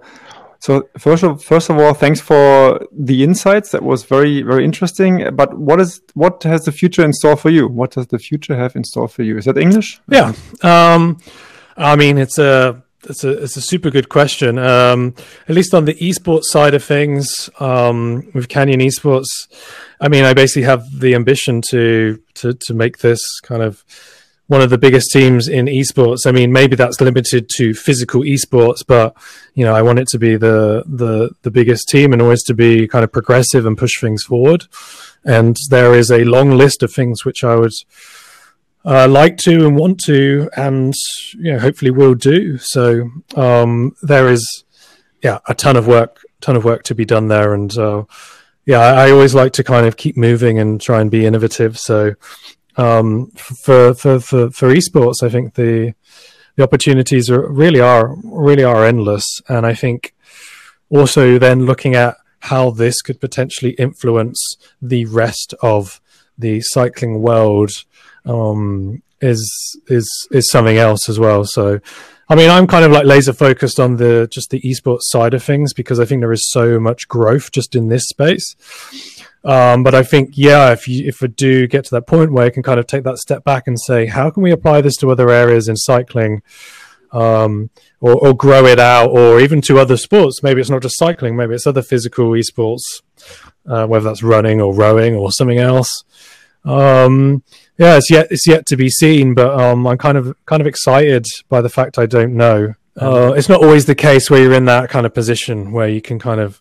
[0.60, 3.72] so first of first of all thanks for the insights.
[3.72, 5.36] That was very very interesting.
[5.36, 7.68] But what is what has the future in store for you?
[7.68, 9.38] What does the future have in store for you?
[9.38, 9.99] Is that english?
[10.10, 10.34] Yeah.
[10.64, 11.18] Um
[11.78, 14.58] i mean it's a it's a it's a super good question.
[14.58, 15.16] Um,
[15.47, 19.28] at least on the esports side of things, um, with Canyon Esports,
[19.99, 23.84] I mean, I basically have the ambition to to to make this kind of
[24.47, 26.26] one of the biggest teams in esports.
[26.26, 29.16] I mean, maybe that's limited to physical esports, but
[29.53, 32.53] you know, I want it to be the the the biggest team and always to
[32.53, 34.66] be kind of progressive and push things forward.
[35.26, 37.74] And there is a long list of things which I would
[38.88, 40.94] uh, like to and want to, and
[41.36, 42.58] you know, hopefully will do.
[42.58, 44.64] So um, there is,
[45.22, 48.04] yeah, a ton of work, ton of work to be done there, and uh,
[48.66, 51.78] yeah, I, I, always like to kind of keep moving and try and be innovative.
[51.78, 52.16] So
[52.78, 55.94] um, for for for for esports, I think the
[56.56, 60.16] the opportunities are really are really are endless, and I think
[60.90, 66.00] also then looking at how this could potentially influence the rest of
[66.38, 67.72] the cycling world
[68.28, 71.43] um, is is is something else as well.
[71.45, 71.80] So,
[72.30, 75.43] I mean, I'm kind of like laser focused on the just the esports side of
[75.43, 78.55] things because I think there is so much growth just in this space.
[79.43, 82.45] Um, but I think, yeah, if you if we do get to that point where
[82.45, 84.97] I can kind of take that step back and say, how can we apply this
[84.97, 86.41] to other areas in cycling,
[87.13, 87.69] um,
[88.01, 90.43] or, or grow it out, or even to other sports?
[90.43, 92.82] Maybe it's not just cycling, maybe it's other physical esports,
[93.65, 96.03] uh, whether that's running or rowing or something else.
[96.68, 97.43] Um,
[97.78, 100.68] yeah, it's yet it's yet to be seen, but um, I'm kind of kind of
[100.68, 102.74] excited by the fact I don't know.
[102.99, 106.01] Uh, it's not always the case where you're in that kind of position where you
[106.01, 106.59] can kind of,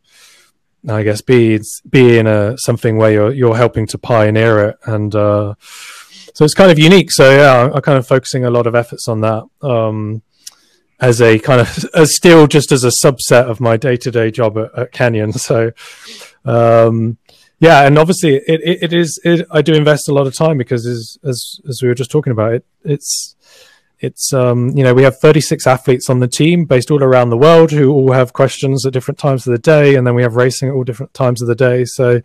[0.86, 5.14] I guess, be be in a something where you're you're helping to pioneer it, and
[5.14, 5.54] uh,
[6.34, 7.10] so it's kind of unique.
[7.10, 10.22] So yeah, I'm kind of focusing a lot of efforts on that um,
[11.00, 14.30] as a kind of as still just as a subset of my day to day
[14.30, 15.32] job at, at Canyon.
[15.38, 15.72] So.
[16.44, 17.18] Um,
[17.58, 19.20] yeah, and obviously it, it, it is.
[19.24, 22.10] It, I do invest a lot of time because, as as as we were just
[22.10, 23.34] talking about, it it's
[24.00, 27.36] it's um you know we have 36 athletes on the team based all around the
[27.36, 30.36] world who all have questions at different times of the day, and then we have
[30.36, 31.84] racing at all different times of the day.
[31.86, 32.20] So,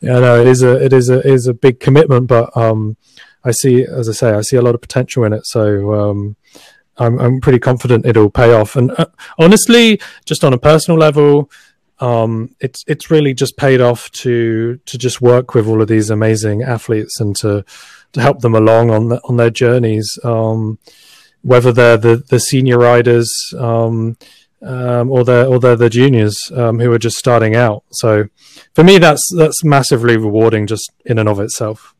[0.00, 2.98] you know, it is a it is a is a big commitment, but um,
[3.44, 5.46] I see, as I say, I see a lot of potential in it.
[5.46, 6.36] So um,
[6.98, 8.76] I'm I'm pretty confident it'll pay off.
[8.76, 9.06] And uh,
[9.38, 11.50] honestly, just on a personal level
[12.00, 16.10] um, it's it's really just paid off to to just work with all of these
[16.10, 17.64] amazing athletes and to
[18.12, 20.78] to help them along on the, on their journeys, um,
[21.42, 24.16] whether they're the the senior riders um,
[24.62, 27.84] um or they're or they're the juniors um, who are just starting out.
[27.90, 28.28] So
[28.74, 31.94] for me, that's that's massively rewarding just in and of itself.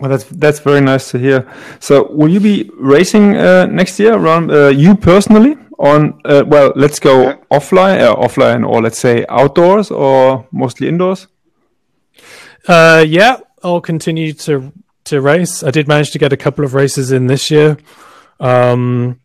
[0.00, 1.46] Well, that's that's very nice to hear.
[1.78, 4.14] So, will you be racing uh, next year?
[4.14, 5.58] Around uh, you personally?
[5.80, 7.36] On uh, well let's go yeah.
[7.50, 11.26] offline uh, offline or let's say outdoors or mostly indoors?
[12.68, 14.72] Uh, yeah i'll continue to
[15.04, 15.62] to race.
[15.64, 17.78] I did manage to get a couple of races in this year.
[18.38, 19.20] Um,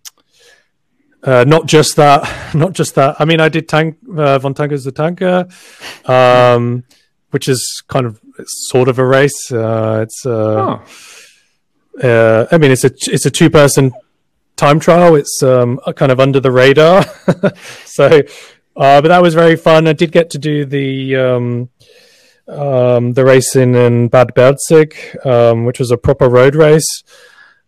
[1.21, 3.17] uh, not just that not just that.
[3.19, 5.47] I mean i did tank uh, von tanker's the tanker
[6.05, 6.85] um,
[7.31, 9.51] which is kind of sort of a race.
[9.51, 10.79] Uh, it's uh,
[12.01, 12.47] oh.
[12.51, 13.91] i mean it's a it's a two person
[14.55, 15.15] time trial.
[15.15, 17.03] It's um, kind of under the radar.
[17.85, 18.05] so,
[18.75, 19.87] uh, but that was very fun.
[19.87, 21.69] I did get to do the um,
[22.47, 27.03] um, the racing in Bad Belzig, um, which was a proper road race.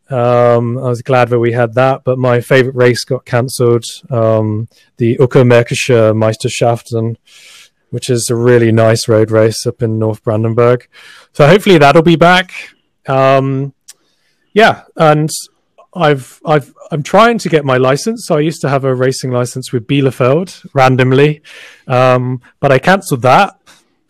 [0.09, 3.83] Um, I was glad that we had that, but my favorite race got cancelled.
[4.09, 7.17] Um, the Uckermärkische Meisterschaft,
[7.89, 10.87] which is a really nice road race up in North Brandenburg.
[11.33, 12.51] So hopefully that'll be back.
[13.07, 13.73] Um,
[14.53, 15.29] yeah, and
[15.97, 18.25] I've I've I'm trying to get my license.
[18.27, 21.41] So I used to have a racing license with Bielefeld randomly,
[21.87, 23.59] um, but I cancelled that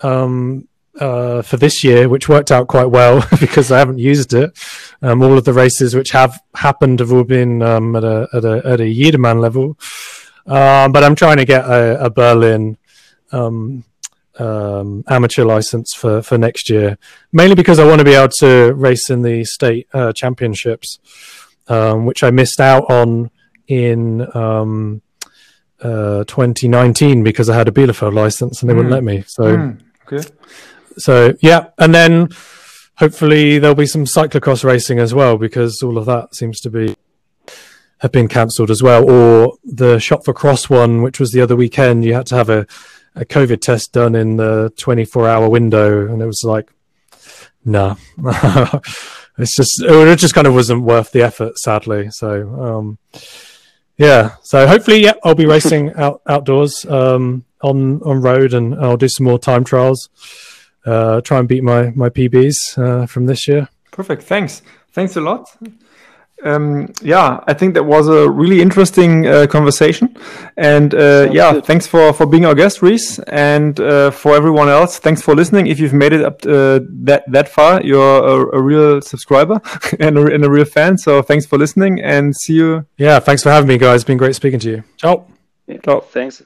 [0.01, 0.67] um,
[0.99, 4.57] uh, for this year, which worked out quite well because I haven't used it.
[5.01, 8.45] Um, all of the races which have happened have all been um, at a at
[8.45, 9.77] a at a Jedermann level,
[10.45, 12.77] um, but I'm trying to get a, a Berlin.
[13.31, 13.83] Um,
[14.39, 16.99] amateur license for, for next year,
[17.31, 20.99] mainly because I want to be able to race in the state uh, championships
[21.69, 23.29] um, which I missed out on
[23.67, 25.01] in um,
[25.81, 28.77] uh, 2019 because I had a Bielefeld license and they mm.
[28.77, 29.23] wouldn't let me.
[29.27, 29.81] So, mm.
[30.11, 30.27] okay.
[30.97, 32.29] so yeah, and then
[32.97, 36.95] hopefully there'll be some cyclocross racing as well because all of that seems to be
[37.99, 39.09] have been cancelled as well.
[39.09, 42.49] Or the shot for cross one, which was the other weekend, you had to have
[42.49, 42.67] a,
[43.15, 46.71] a COVID test done in the 24 hour window, and it was like,
[47.65, 47.95] nah.
[49.37, 52.09] it's just it just kind of wasn't worth the effort, sadly.
[52.11, 52.97] So um,
[53.97, 58.97] yeah, so hopefully, yeah, I'll be racing out outdoors um, on on road, and I'll
[58.97, 60.09] do some more time trials.
[60.85, 63.69] Uh, try and beat my my PBs uh, from this year.
[63.91, 64.23] Perfect.
[64.23, 64.61] Thanks.
[64.91, 65.49] Thanks a lot.
[66.43, 70.15] Um, yeah, I think that was a really interesting uh, conversation,
[70.55, 71.65] and uh, yeah, good.
[71.65, 75.65] thanks for for being our guest, Rhys, and uh, for everyone else, thanks for listening.
[75.65, 78.23] If you've made it up uh, that that far, you're
[78.53, 79.59] a, a real subscriber
[79.99, 80.97] and, a, and a real fan.
[80.99, 82.85] So thanks for listening, and see you.
[82.97, 84.01] Yeah, thanks for having me, guys.
[84.01, 84.83] It's been great speaking to you.
[84.97, 85.25] Ciao.
[85.65, 86.01] Yeah, Ciao.
[86.01, 86.43] Thanks.